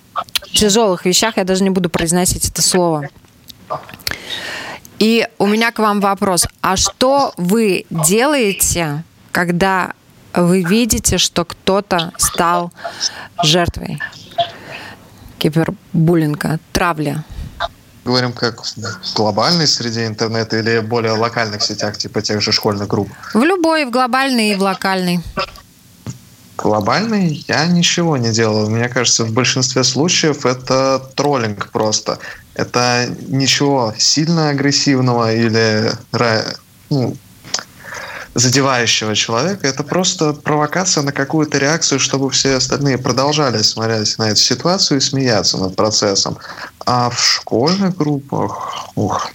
тяжелых 0.51 1.05
вещах. 1.05 1.37
Я 1.37 1.45
даже 1.45 1.63
не 1.63 1.69
буду 1.69 1.89
произносить 1.89 2.49
это 2.49 2.61
слово. 2.61 3.09
И 4.99 5.27
у 5.37 5.45
меня 5.45 5.71
к 5.71 5.79
вам 5.79 6.01
вопрос. 6.01 6.47
А 6.61 6.75
что 6.75 7.33
вы 7.37 7.85
делаете, 7.89 9.03
когда 9.31 9.93
вы 10.33 10.63
видите, 10.63 11.17
что 11.17 11.45
кто-то 11.45 12.11
стал 12.17 12.73
жертвой? 13.41 13.99
Кибербуллинга, 15.37 16.59
травли? 16.71 17.17
Говорим 18.05 18.33
как 18.33 18.63
в 18.63 19.15
глобальной 19.15 19.67
среде 19.67 20.05
интернета 20.05 20.59
или 20.59 20.79
более 20.79 21.13
локальных 21.13 21.63
сетях, 21.63 21.97
типа 21.97 22.21
тех 22.21 22.39
же 22.41 22.51
школьных 22.51 22.87
групп? 22.87 23.09
В 23.33 23.43
любой, 23.43 23.85
в 23.85 23.89
глобальной 23.89 24.51
и 24.51 24.55
в 24.55 24.61
локальной. 24.61 25.21
Глобальный 26.57 27.43
я 27.47 27.65
ничего 27.65 28.17
не 28.17 28.31
делаю. 28.31 28.69
Мне 28.69 28.89
кажется, 28.89 29.25
в 29.25 29.31
большинстве 29.31 29.83
случаев 29.83 30.45
это 30.45 31.01
троллинг 31.15 31.71
просто. 31.71 32.19
Это 32.53 33.09
ничего 33.27 33.93
сильно 33.97 34.49
агрессивного 34.49 35.33
или 35.33 35.91
ну, 36.89 37.17
задевающего 38.35 39.15
человека, 39.15 39.65
это 39.65 39.83
просто 39.83 40.33
провокация 40.33 41.03
на 41.03 41.13
какую-то 41.13 41.57
реакцию, 41.57 41.99
чтобы 41.99 42.29
все 42.29 42.55
остальные 42.55 42.97
продолжали 42.97 43.61
смотреть 43.61 44.17
на 44.17 44.29
эту 44.29 44.41
ситуацию 44.41 44.97
и 44.97 45.01
смеяться 45.01 45.57
над 45.57 45.75
процессом. 45.75 46.37
А 46.85 47.09
в 47.09 47.19
школьных 47.19 47.95
группах... 47.95 48.89
Ух, 48.95 49.31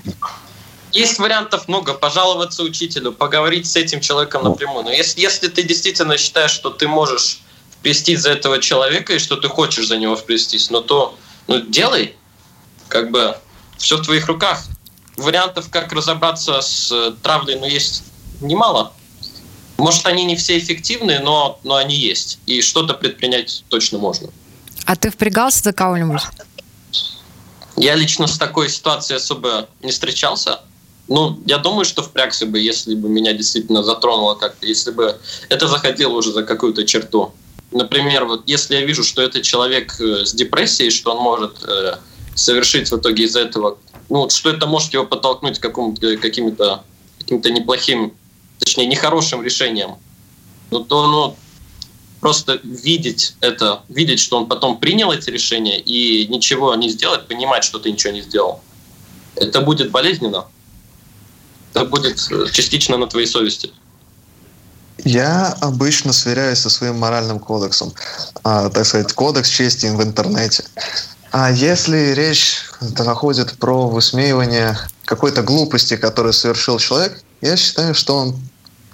есть 0.92 1.18
вариантов 1.18 1.66
много. 1.66 1.94
Пожаловаться 1.94 2.62
учителю, 2.62 3.12
поговорить 3.12 3.66
с 3.66 3.76
этим 3.76 4.00
человеком 4.00 4.44
напрямую. 4.44 4.84
Но 4.84 4.92
если, 4.92 5.20
если 5.20 5.48
ты 5.48 5.62
действительно 5.62 6.18
считаешь, 6.18 6.50
что 6.50 6.68
ты 6.68 6.86
можешь 6.86 7.40
вплестись 7.70 8.20
за 8.20 8.32
этого 8.32 8.58
человека 8.58 9.14
и 9.14 9.18
что 9.18 9.36
ты 9.36 9.48
хочешь 9.48 9.88
за 9.88 9.96
него 9.96 10.14
вплестись, 10.14 10.68
ну 10.68 10.82
то 10.82 11.16
ну, 11.46 11.60
делай. 11.60 12.16
Как 12.88 13.10
бы 13.10 13.36
все 13.78 13.96
в 13.96 14.02
твоих 14.02 14.26
руках. 14.26 14.62
Вариантов, 15.16 15.70
как 15.70 15.92
разобраться 15.92 16.60
с 16.60 16.90
э, 16.92 17.12
травлей, 17.22 17.58
ну, 17.58 17.66
есть 17.66 18.02
немало. 18.40 18.92
Может, 19.78 20.06
они 20.06 20.24
не 20.24 20.36
все 20.36 20.58
эффективны, 20.58 21.20
но, 21.20 21.58
но 21.64 21.76
они 21.76 21.96
есть. 21.96 22.38
И 22.46 22.60
что-то 22.60 22.94
предпринять 22.94 23.64
точно 23.68 23.98
можно. 23.98 24.28
А 24.84 24.96
ты 24.96 25.10
впрягался 25.10 25.62
за 25.62 25.72
кого-нибудь? 25.72 26.20
Я 27.76 27.94
лично 27.94 28.26
с 28.26 28.36
такой 28.36 28.68
ситуацией 28.68 29.16
особо 29.16 29.68
не 29.82 29.90
встречался. 29.90 30.60
Ну, 31.08 31.40
я 31.46 31.58
думаю, 31.58 31.84
что 31.84 32.02
впрягся 32.02 32.46
бы, 32.46 32.60
если 32.60 32.94
бы 32.94 33.08
меня 33.08 33.32
действительно 33.32 33.82
затронуло 33.82 34.34
как-то, 34.34 34.66
если 34.66 34.90
бы 34.90 35.18
это 35.48 35.66
заходило 35.66 36.12
уже 36.12 36.32
за 36.32 36.42
какую-то 36.42 36.84
черту. 36.84 37.32
Например, 37.72 38.26
вот 38.26 38.42
если 38.46 38.76
я 38.76 38.84
вижу, 38.84 39.02
что 39.02 39.22
это 39.22 39.40
человек 39.40 39.98
э, 40.00 40.24
с 40.24 40.32
депрессией, 40.32 40.90
что 40.90 41.12
он 41.12 41.22
может 41.22 41.64
э, 41.64 41.96
совершить 42.34 42.90
в 42.90 42.96
итоге 42.98 43.24
из-за 43.24 43.40
этого, 43.40 43.78
ну, 44.08 44.28
что 44.28 44.50
это 44.50 44.66
может 44.66 44.92
его 44.92 45.04
подтолкнуть 45.04 45.58
к 45.58 45.62
каким-то 45.62 46.84
каким-то 47.18 47.50
неплохим 47.50 48.12
точнее, 48.60 48.86
нехорошим 48.86 49.42
решением, 49.42 49.96
ну, 50.70 50.84
то 50.84 51.06
ну, 51.06 51.36
просто 52.20 52.60
видеть 52.62 53.34
это, 53.40 53.82
видеть, 53.88 54.20
что 54.20 54.36
он 54.36 54.46
потом 54.46 54.78
принял 54.78 55.10
эти 55.10 55.30
решения 55.30 55.78
и 55.78 56.26
ничего 56.28 56.74
не 56.76 56.88
сделать, 56.90 57.26
понимать, 57.26 57.64
что 57.64 57.78
ты 57.78 57.90
ничего 57.90 58.12
не 58.12 58.22
сделал, 58.22 58.60
это 59.36 59.60
будет 59.60 59.90
болезненно. 59.90 60.46
Это 61.72 61.84
будет 61.84 62.20
э, 62.30 62.46
частично 62.50 62.96
на 62.96 63.06
твоей 63.06 63.26
совести. 63.26 63.72
Я 65.04 65.56
обычно 65.60 66.12
сверяюсь 66.12 66.58
со 66.58 66.68
своим 66.68 66.98
моральным 66.98 67.38
кодексом, 67.38 67.94
а, 68.42 68.68
так 68.68 68.84
сказать, 68.84 69.12
кодекс 69.12 69.48
чести 69.48 69.86
в 69.86 70.02
интернете. 70.02 70.64
А 71.32 71.50
если 71.50 72.12
речь 72.12 72.64
заходит 72.80 73.56
про 73.58 73.88
высмеивание 73.88 74.76
какой-то 75.04 75.42
глупости, 75.42 75.96
которую 75.96 76.32
совершил 76.32 76.78
человек, 76.78 77.22
я 77.40 77.56
считаю, 77.56 77.94
что 77.94 78.16
он 78.16 78.36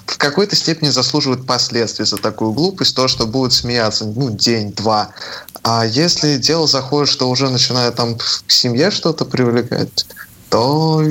в 0.06 0.18
какой-то 0.18 0.56
степени 0.56 0.88
заслуживает 0.88 1.46
последствий 1.46 2.04
за 2.04 2.16
такую 2.16 2.52
глупость, 2.52 2.94
то, 2.94 3.08
что 3.08 3.26
будет 3.26 3.52
смеяться, 3.52 4.04
ну, 4.04 4.30
день-два. 4.30 5.10
А 5.62 5.84
если 5.84 6.36
дело 6.36 6.66
заходит, 6.66 7.08
что 7.08 7.28
уже 7.28 7.50
начинает 7.50 7.96
там 7.96 8.16
к 8.16 8.50
семье 8.50 8.90
что-то 8.90 9.24
привлекать, 9.24 10.06
то 10.48 11.02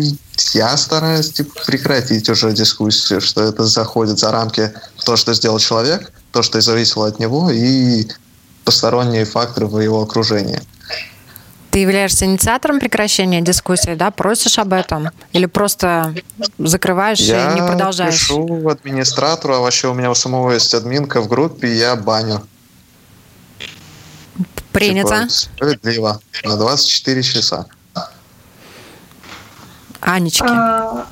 я 0.54 0.78
стараюсь 0.78 1.34
типа, 1.34 1.60
прекратить 1.66 2.30
уже 2.30 2.54
дискуссию, 2.54 3.20
что 3.22 3.44
это 3.44 3.66
заходит 3.66 4.18
за 4.18 4.32
рамки 4.32 4.72
то, 5.04 5.18
что 5.18 5.34
сделал 5.34 5.60
человек, 5.60 6.12
то, 6.32 6.42
что 6.42 6.62
зависело 6.62 7.08
от 7.08 7.20
него, 7.20 7.52
и 7.52 8.08
посторонние 8.64 9.26
факторы 9.26 9.68
в 9.68 9.80
его 9.80 10.02
окружении. 10.02 10.62
Ты 11.76 11.80
являешься 11.80 12.24
инициатором 12.24 12.80
прекращения 12.80 13.42
дискуссии, 13.42 13.96
да? 13.96 14.10
Просишь 14.10 14.60
об 14.60 14.72
этом? 14.72 15.10
Или 15.34 15.46
просто 15.46 16.16
закрываешь 16.58 17.20
я 17.20 17.52
и 17.52 17.56
не 17.56 17.68
продолжаешь? 17.68 18.14
Я 18.14 18.38
пишу 18.38 18.70
администратору, 18.70 19.56
а 19.56 19.60
вообще 19.60 19.90
у 19.90 19.94
меня 19.94 20.10
у 20.10 20.16
самого 20.16 20.54
есть 20.54 20.74
админка 20.74 21.20
в 21.20 21.28
группе, 21.28 21.68
я 21.76 21.98
баню. 21.98 22.48
Принято. 24.72 25.24
Типа, 25.24 25.30
справедливо. 25.30 26.22
На 26.46 26.56
24 26.56 27.24
часа. 27.24 27.66
Анечки. 30.00 30.46
А, 30.48 31.08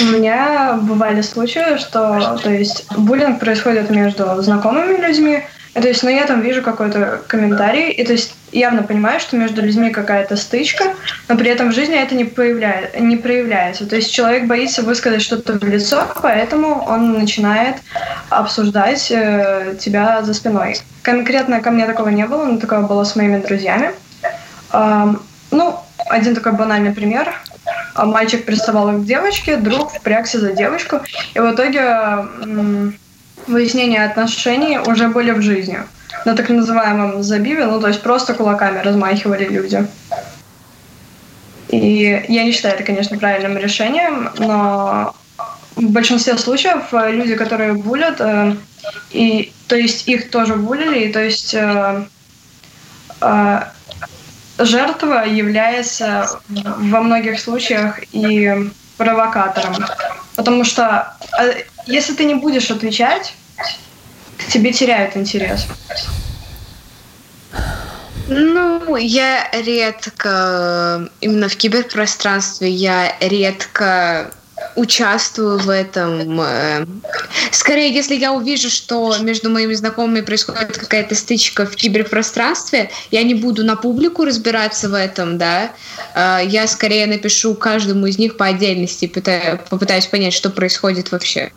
у 0.00 0.04
меня 0.04 0.78
бывали 0.80 1.20
случаи, 1.20 1.76
что 1.76 2.40
то 2.42 2.48
есть 2.48 2.90
буллинг 2.96 3.38
происходит 3.38 3.90
между 3.90 4.42
знакомыми 4.42 4.96
людьми, 5.06 5.44
то 5.80 5.88
есть, 5.88 6.02
но 6.02 6.10
я 6.10 6.26
там 6.26 6.42
вижу 6.42 6.60
какой-то 6.60 7.22
комментарий, 7.26 7.90
и 7.90 8.04
то 8.04 8.12
есть 8.12 8.34
явно 8.52 8.82
понимаю, 8.82 9.20
что 9.20 9.36
между 9.36 9.62
людьми 9.62 9.88
какая-то 9.90 10.36
стычка, 10.36 10.84
но 11.28 11.36
при 11.36 11.50
этом 11.50 11.70
в 11.70 11.74
жизни 11.74 11.96
это 11.96 12.14
не, 12.14 12.24
появляет, 12.24 13.00
не 13.00 13.16
проявляется. 13.16 13.86
То 13.86 13.96
есть 13.96 14.12
человек 14.12 14.46
боится 14.46 14.82
высказать 14.82 15.22
что-то 15.22 15.54
в 15.54 15.64
лицо, 15.64 16.06
поэтому 16.20 16.84
он 16.86 17.18
начинает 17.18 17.76
обсуждать 18.28 19.10
э, 19.10 19.76
тебя 19.80 20.22
за 20.22 20.34
спиной. 20.34 20.76
Конкретно 21.00 21.62
ко 21.62 21.70
мне 21.70 21.86
такого 21.86 22.10
не 22.10 22.26
было, 22.26 22.44
но 22.44 22.58
такое 22.58 22.82
было 22.82 23.04
с 23.04 23.16
моими 23.16 23.40
друзьями. 23.40 23.92
Э, 24.72 25.14
ну, 25.50 25.80
один 26.10 26.34
такой 26.34 26.52
банальный 26.52 26.92
пример. 26.92 27.32
Мальчик 27.96 28.44
приставал 28.44 28.92
к 28.92 29.04
девочке, 29.04 29.56
друг 29.56 29.90
впрягся 29.90 30.38
за 30.38 30.52
девочку, 30.52 31.00
и 31.34 31.38
в 31.38 31.54
итоге 31.54 31.80
э, 31.80 32.90
выяснение 33.46 34.04
отношений 34.04 34.78
уже 34.78 35.08
были 35.08 35.32
в 35.32 35.42
жизни 35.42 35.80
на 36.24 36.36
так 36.36 36.48
называемом 36.48 37.22
забиве, 37.22 37.66
ну 37.66 37.80
то 37.80 37.88
есть 37.88 38.02
просто 38.02 38.34
кулаками 38.34 38.80
размахивали 38.80 39.44
люди. 39.44 39.86
И 41.68 42.24
я 42.28 42.44
не 42.44 42.52
считаю 42.52 42.74
это, 42.74 42.84
конечно, 42.84 43.18
правильным 43.18 43.56
решением, 43.56 44.30
но 44.38 45.14
в 45.74 45.90
большинстве 45.90 46.36
случаев 46.36 46.92
э, 46.92 47.12
люди, 47.12 47.34
которые 47.34 47.72
булят, 47.72 48.20
э, 48.20 48.56
и 49.10 49.52
то 49.68 49.76
есть 49.76 50.06
их 50.06 50.30
тоже 50.30 50.56
булили, 50.56 51.06
и 51.06 51.12
то 51.12 51.20
есть 51.20 51.54
э, 51.54 52.04
э, 53.22 53.60
жертва 54.58 55.24
является 55.24 56.40
во 56.48 57.00
многих 57.00 57.40
случаях 57.40 58.00
и 58.12 58.70
провокатором. 58.98 59.76
Потому 60.36 60.64
что 60.64 61.14
э, 61.40 61.62
если 61.86 62.14
ты 62.14 62.24
не 62.24 62.34
будешь 62.34 62.70
отвечать, 62.70 63.34
к 64.38 64.46
тебе 64.50 64.72
теряют 64.72 65.16
интерес. 65.16 65.66
Ну, 68.28 68.96
я 68.96 69.50
редко, 69.52 71.10
именно 71.20 71.48
в 71.48 71.56
киберпространстве, 71.56 72.70
я 72.70 73.14
редко 73.20 74.32
участвую 74.76 75.58
в 75.58 75.68
этом. 75.68 76.40
Э, 76.40 76.86
скорее, 77.50 77.92
если 77.92 78.14
я 78.14 78.32
увижу, 78.32 78.70
что 78.70 79.16
между 79.18 79.50
моими 79.50 79.74
знакомыми 79.74 80.20
происходит 80.20 80.78
какая-то 80.78 81.14
стычка 81.14 81.66
в 81.66 81.74
киберпространстве, 81.74 82.90
я 83.10 83.22
не 83.22 83.34
буду 83.34 83.64
на 83.64 83.76
публику 83.76 84.24
разбираться 84.24 84.88
в 84.88 84.94
этом, 84.94 85.36
да. 85.36 85.72
Э, 86.14 86.40
я 86.46 86.66
скорее 86.66 87.06
напишу 87.06 87.54
каждому 87.54 88.06
из 88.06 88.18
них 88.18 88.36
по 88.36 88.46
отдельности, 88.46 89.06
попытаюсь 89.68 90.06
понять, 90.06 90.32
что 90.32 90.48
происходит 90.48 91.10
вообще 91.12 91.52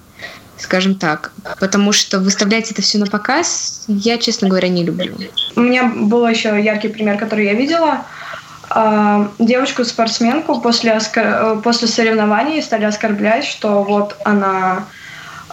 скажем 0.57 0.95
так. 0.95 1.31
Потому 1.59 1.91
что 1.91 2.19
выставлять 2.19 2.71
это 2.71 2.81
все 2.81 2.97
на 2.97 3.05
показ 3.05 3.83
я, 3.87 4.17
честно 4.17 4.47
говоря, 4.47 4.67
не 4.67 4.83
люблю. 4.83 5.13
У 5.55 5.61
меня 5.61 5.83
был 5.83 6.27
еще 6.27 6.61
яркий 6.61 6.89
пример, 6.89 7.17
который 7.17 7.45
я 7.45 7.53
видела. 7.53 8.05
А, 8.69 9.31
девочку-спортсменку 9.39 10.59
после, 10.59 10.93
оскор... 10.93 11.23
Э, 11.23 11.61
после 11.63 11.87
соревнований 11.87 12.61
стали 12.61 12.85
оскорблять, 12.85 13.45
что 13.45 13.83
вот 13.83 14.17
она 14.25 14.85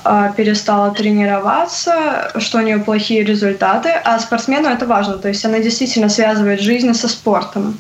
а, 0.05 0.33
перестала 0.33 0.93
тренироваться, 0.93 2.33
что 2.39 2.59
у 2.59 2.63
нее 2.63 2.79
плохие 2.79 3.23
результаты, 3.23 3.91
а 3.91 4.19
спортсмену 4.19 4.69
это 4.69 4.87
важно, 4.87 5.19
то 5.19 5.29
есть 5.29 5.45
она 5.45 5.61
действительно 5.61 6.09
связывает 6.09 6.61
жизнь 6.61 6.93
со 6.95 7.07
спортом. 7.07 7.79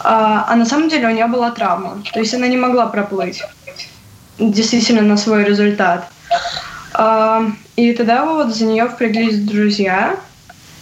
А, 0.00 0.46
а 0.48 0.54
на 0.54 0.66
самом 0.66 0.88
деле 0.88 1.08
у 1.08 1.10
нее 1.10 1.26
была 1.26 1.50
травма, 1.50 2.02
то 2.12 2.20
есть 2.20 2.34
она 2.34 2.46
не 2.46 2.56
могла 2.56 2.86
проплыть 2.86 3.42
действительно 4.38 5.02
на 5.02 5.16
свой 5.16 5.44
результат. 5.44 6.08
И 7.76 7.92
тогда 7.92 8.24
вот 8.24 8.54
за 8.54 8.64
нее 8.66 8.88
впряглись 8.88 9.38
друзья 9.38 10.16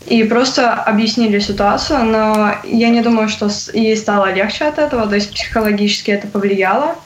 и 0.06 0.24
просто 0.24 0.74
объяснили 0.74 1.38
ситуацию, 1.38 2.04
но 2.04 2.54
я 2.64 2.90
не 2.90 3.00
думаю, 3.00 3.28
что 3.28 3.48
ей 3.72 3.96
стало 3.96 4.32
легче 4.32 4.66
от 4.66 4.78
этого, 4.78 5.06
то 5.06 5.14
есть 5.14 5.32
психологически 5.32 6.10
это 6.10 6.26
повлияло. 6.26 6.96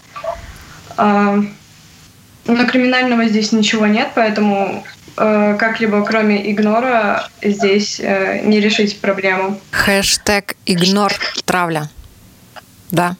Но 0.97 2.66
криминального 2.66 3.26
здесь 3.26 3.53
ничего 3.53 3.86
нет, 3.86 4.09
поэтому 4.14 4.84
э, 5.16 5.57
как-либо 5.59 6.05
кроме 6.05 6.51
игнора 6.53 7.28
здесь 7.42 7.99
э, 7.99 8.40
не 8.44 8.61
решить 8.61 9.01
проблему. 9.01 9.61
Хэштег 9.72 10.55
игнор 10.64 11.12
травля. 11.44 11.90
Да. 12.92 13.16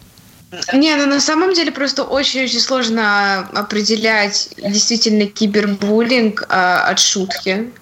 Не, 0.73 0.95
ну 0.97 1.07
на 1.07 1.21
самом 1.21 1.55
деле 1.55 1.73
просто 1.73 2.05
очень-очень 2.05 2.61
сложно 2.61 3.49
определять 3.53 4.51
действительно 4.57 5.27
кибербуллинг 5.27 6.45
а, 6.49 6.89
от 6.89 7.01
шутки 7.01 7.73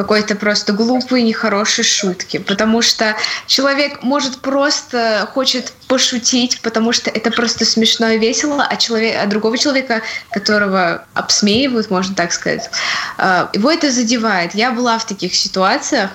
какой-то 0.00 0.34
просто 0.34 0.72
глупой, 0.72 1.20
нехорошей 1.20 1.84
шутки, 1.84 2.38
потому 2.38 2.80
что 2.80 3.16
человек 3.46 4.02
может 4.02 4.40
просто 4.40 5.28
хочет 5.34 5.74
пошутить, 5.88 6.62
потому 6.62 6.92
что 6.92 7.10
это 7.10 7.30
просто 7.30 7.66
смешно 7.66 8.08
и 8.08 8.18
весело, 8.18 8.64
а, 8.64 8.76
человек, 8.76 9.18
а 9.22 9.26
другого 9.26 9.58
человека, 9.58 10.00
которого 10.30 11.04
обсмеивают, 11.12 11.90
можно 11.90 12.14
так 12.14 12.32
сказать, 12.32 12.70
а, 13.18 13.50
его 13.52 13.70
это 13.70 13.90
задевает. 13.90 14.54
Я 14.54 14.70
была 14.70 14.98
в 14.98 15.06
таких 15.06 15.34
ситуациях, 15.34 16.10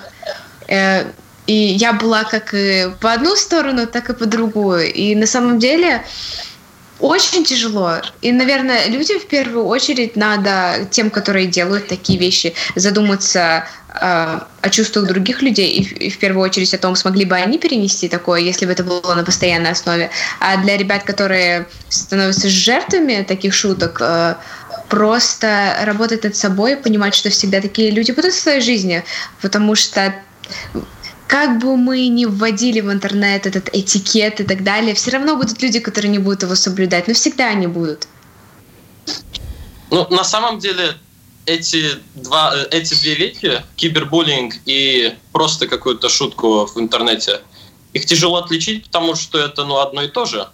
э, 0.66 1.04
и 1.46 1.54
я 1.54 1.92
была 1.92 2.24
как 2.24 2.54
и 2.54 2.90
по 3.00 3.12
одну 3.12 3.36
сторону, 3.36 3.86
так 3.86 4.10
и 4.10 4.14
по 4.14 4.26
другую. 4.26 4.92
И 4.92 5.14
на 5.14 5.26
самом 5.26 5.58
деле 5.58 6.04
очень 6.98 7.44
тяжело. 7.44 8.00
И, 8.22 8.32
наверное, 8.32 8.86
людям 8.88 9.20
в 9.20 9.26
первую 9.26 9.66
очередь 9.66 10.16
надо, 10.16 10.86
тем, 10.90 11.10
которые 11.10 11.46
делают 11.46 11.88
такие 11.88 12.18
вещи, 12.18 12.54
задуматься 12.74 13.66
э, 13.88 14.40
о 14.62 14.70
чувствах 14.70 15.06
других 15.06 15.42
людей 15.42 15.72
и, 15.72 16.06
и 16.06 16.10
в 16.10 16.18
первую 16.18 16.42
очередь 16.42 16.72
о 16.72 16.78
том, 16.78 16.96
смогли 16.96 17.26
бы 17.26 17.36
они 17.36 17.58
перенести 17.58 18.08
такое, 18.08 18.40
если 18.40 18.64
бы 18.64 18.72
это 18.72 18.82
было 18.82 19.14
на 19.14 19.24
постоянной 19.24 19.72
основе. 19.72 20.10
А 20.40 20.56
для 20.56 20.76
ребят, 20.78 21.04
которые 21.04 21.66
становятся 21.90 22.48
жертвами 22.48 23.24
таких 23.28 23.52
шуток, 23.52 23.98
э, 24.00 24.36
просто 24.88 25.76
работать 25.82 26.24
над 26.24 26.34
собой, 26.34 26.76
понимать, 26.76 27.14
что 27.14 27.28
всегда 27.28 27.60
такие 27.60 27.90
люди 27.90 28.12
будут 28.12 28.32
в 28.32 28.40
своей 28.40 28.60
жизни, 28.60 29.04
потому 29.42 29.74
что 29.74 30.14
как 31.26 31.58
бы 31.58 31.76
мы 31.76 32.08
ни 32.08 32.24
вводили 32.24 32.80
в 32.80 32.90
интернет 32.90 33.46
этот 33.46 33.68
этикет 33.74 34.40
и 34.40 34.44
так 34.44 34.62
далее, 34.62 34.94
все 34.94 35.10
равно 35.10 35.36
будут 35.36 35.60
люди, 35.62 35.80
которые 35.80 36.10
не 36.10 36.18
будут 36.18 36.42
его 36.42 36.54
соблюдать, 36.54 37.08
но 37.08 37.14
всегда 37.14 37.48
они 37.48 37.66
будут. 37.66 38.06
Ну, 39.90 40.06
на 40.10 40.24
самом 40.24 40.58
деле, 40.58 40.94
эти, 41.46 41.92
два, 42.14 42.54
э, 42.54 42.66
эти 42.70 42.94
две 42.94 43.14
вещи, 43.14 43.62
кибербуллинг 43.76 44.54
и 44.66 45.14
просто 45.32 45.68
какую-то 45.68 46.08
шутку 46.08 46.66
в 46.66 46.78
интернете, 46.78 47.40
их 47.92 48.04
тяжело 48.04 48.36
отличить, 48.36 48.84
потому 48.84 49.14
что 49.14 49.38
это 49.38 49.64
ну, 49.64 49.78
одно 49.78 50.02
и 50.02 50.08
то 50.08 50.24
же. 50.26 50.48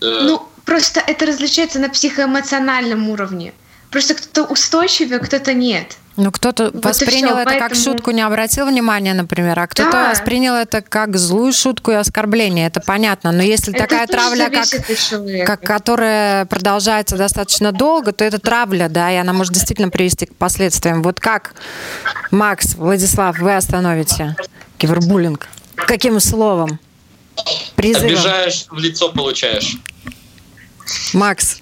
Э, 0.00 0.20
ну, 0.22 0.48
просто 0.64 1.00
это 1.00 1.26
различается 1.26 1.78
на 1.78 1.88
психоэмоциональном 1.88 3.08
уровне. 3.08 3.52
Просто 3.90 4.14
кто-то 4.14 4.50
устойчивее, 4.50 5.18
кто-то 5.18 5.54
нет. 5.54 5.96
Ну, 6.16 6.30
кто-то 6.30 6.70
вот 6.72 6.84
воспринял 6.84 7.36
это 7.36 7.44
поэтому... 7.44 7.68
как 7.68 7.76
шутку, 7.76 8.10
не 8.12 8.22
обратил 8.22 8.66
внимания, 8.66 9.14
например, 9.14 9.58
а 9.58 9.66
кто-то 9.66 9.90
да. 9.90 10.10
воспринял 10.10 10.54
это 10.54 10.80
как 10.80 11.16
злую 11.16 11.52
шутку 11.52 11.90
и 11.90 11.94
оскорбление. 11.94 12.68
Это 12.68 12.80
понятно. 12.80 13.32
Но 13.32 13.42
если 13.42 13.74
это 13.74 13.82
такая 13.82 14.06
травля, 14.06 14.48
как, 14.48 14.68
как, 15.46 15.60
которая 15.62 16.44
продолжается 16.44 17.16
достаточно 17.16 17.72
долго, 17.72 18.12
то 18.12 18.24
это 18.24 18.38
травля, 18.38 18.88
да, 18.88 19.10
и 19.10 19.16
она 19.16 19.32
может 19.32 19.52
действительно 19.54 19.88
привести 19.88 20.26
к 20.26 20.36
последствиям. 20.36 21.02
Вот 21.02 21.18
как, 21.18 21.54
Макс, 22.30 22.76
Владислав, 22.76 23.38
вы 23.38 23.56
остановите 23.56 24.36
кибербуллинг? 24.78 25.48
Каким 25.74 26.20
словом? 26.20 26.78
Призывом? 27.74 28.06
Обижаешь, 28.06 28.66
в 28.70 28.78
лицо 28.78 29.10
получаешь. 29.10 29.78
Макс, 31.12 31.60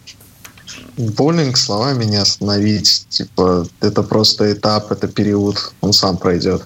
Буллинг 0.96 1.56
словами 1.56 2.04
не 2.04 2.16
остановить. 2.16 3.06
Типа, 3.08 3.66
это 3.80 4.02
просто 4.02 4.52
этап, 4.52 4.92
это 4.92 5.08
период, 5.08 5.72
он 5.80 5.92
сам 5.92 6.16
пройдет. 6.16 6.64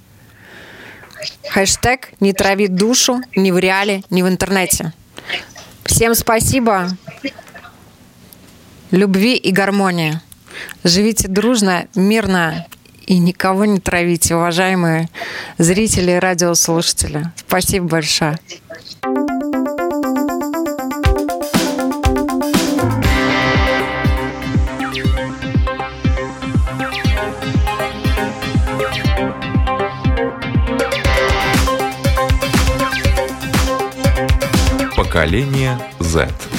Хэштег 1.49 2.13
«Не 2.21 2.33
трави 2.33 2.69
душу» 2.69 3.21
ни 3.35 3.51
в 3.51 3.59
реале, 3.59 4.03
ни 4.11 4.23
в 4.23 4.29
интернете. 4.29 4.93
Всем 5.85 6.15
спасибо. 6.15 6.91
Любви 8.91 9.37
и 9.37 9.51
гармонии. 9.53 10.21
Живите 10.85 11.29
дружно, 11.29 11.87
мирно 11.95 12.67
и 13.07 13.19
никого 13.19 13.65
не 13.65 13.79
травите, 13.79 14.35
уважаемые 14.35 15.09
зрители 15.59 16.13
и 16.13 16.19
радиослушатели. 16.19 17.33
Спасибо 17.37 17.87
большое. 17.87 18.39
Поколение 35.07 35.79
Z. 36.01 36.56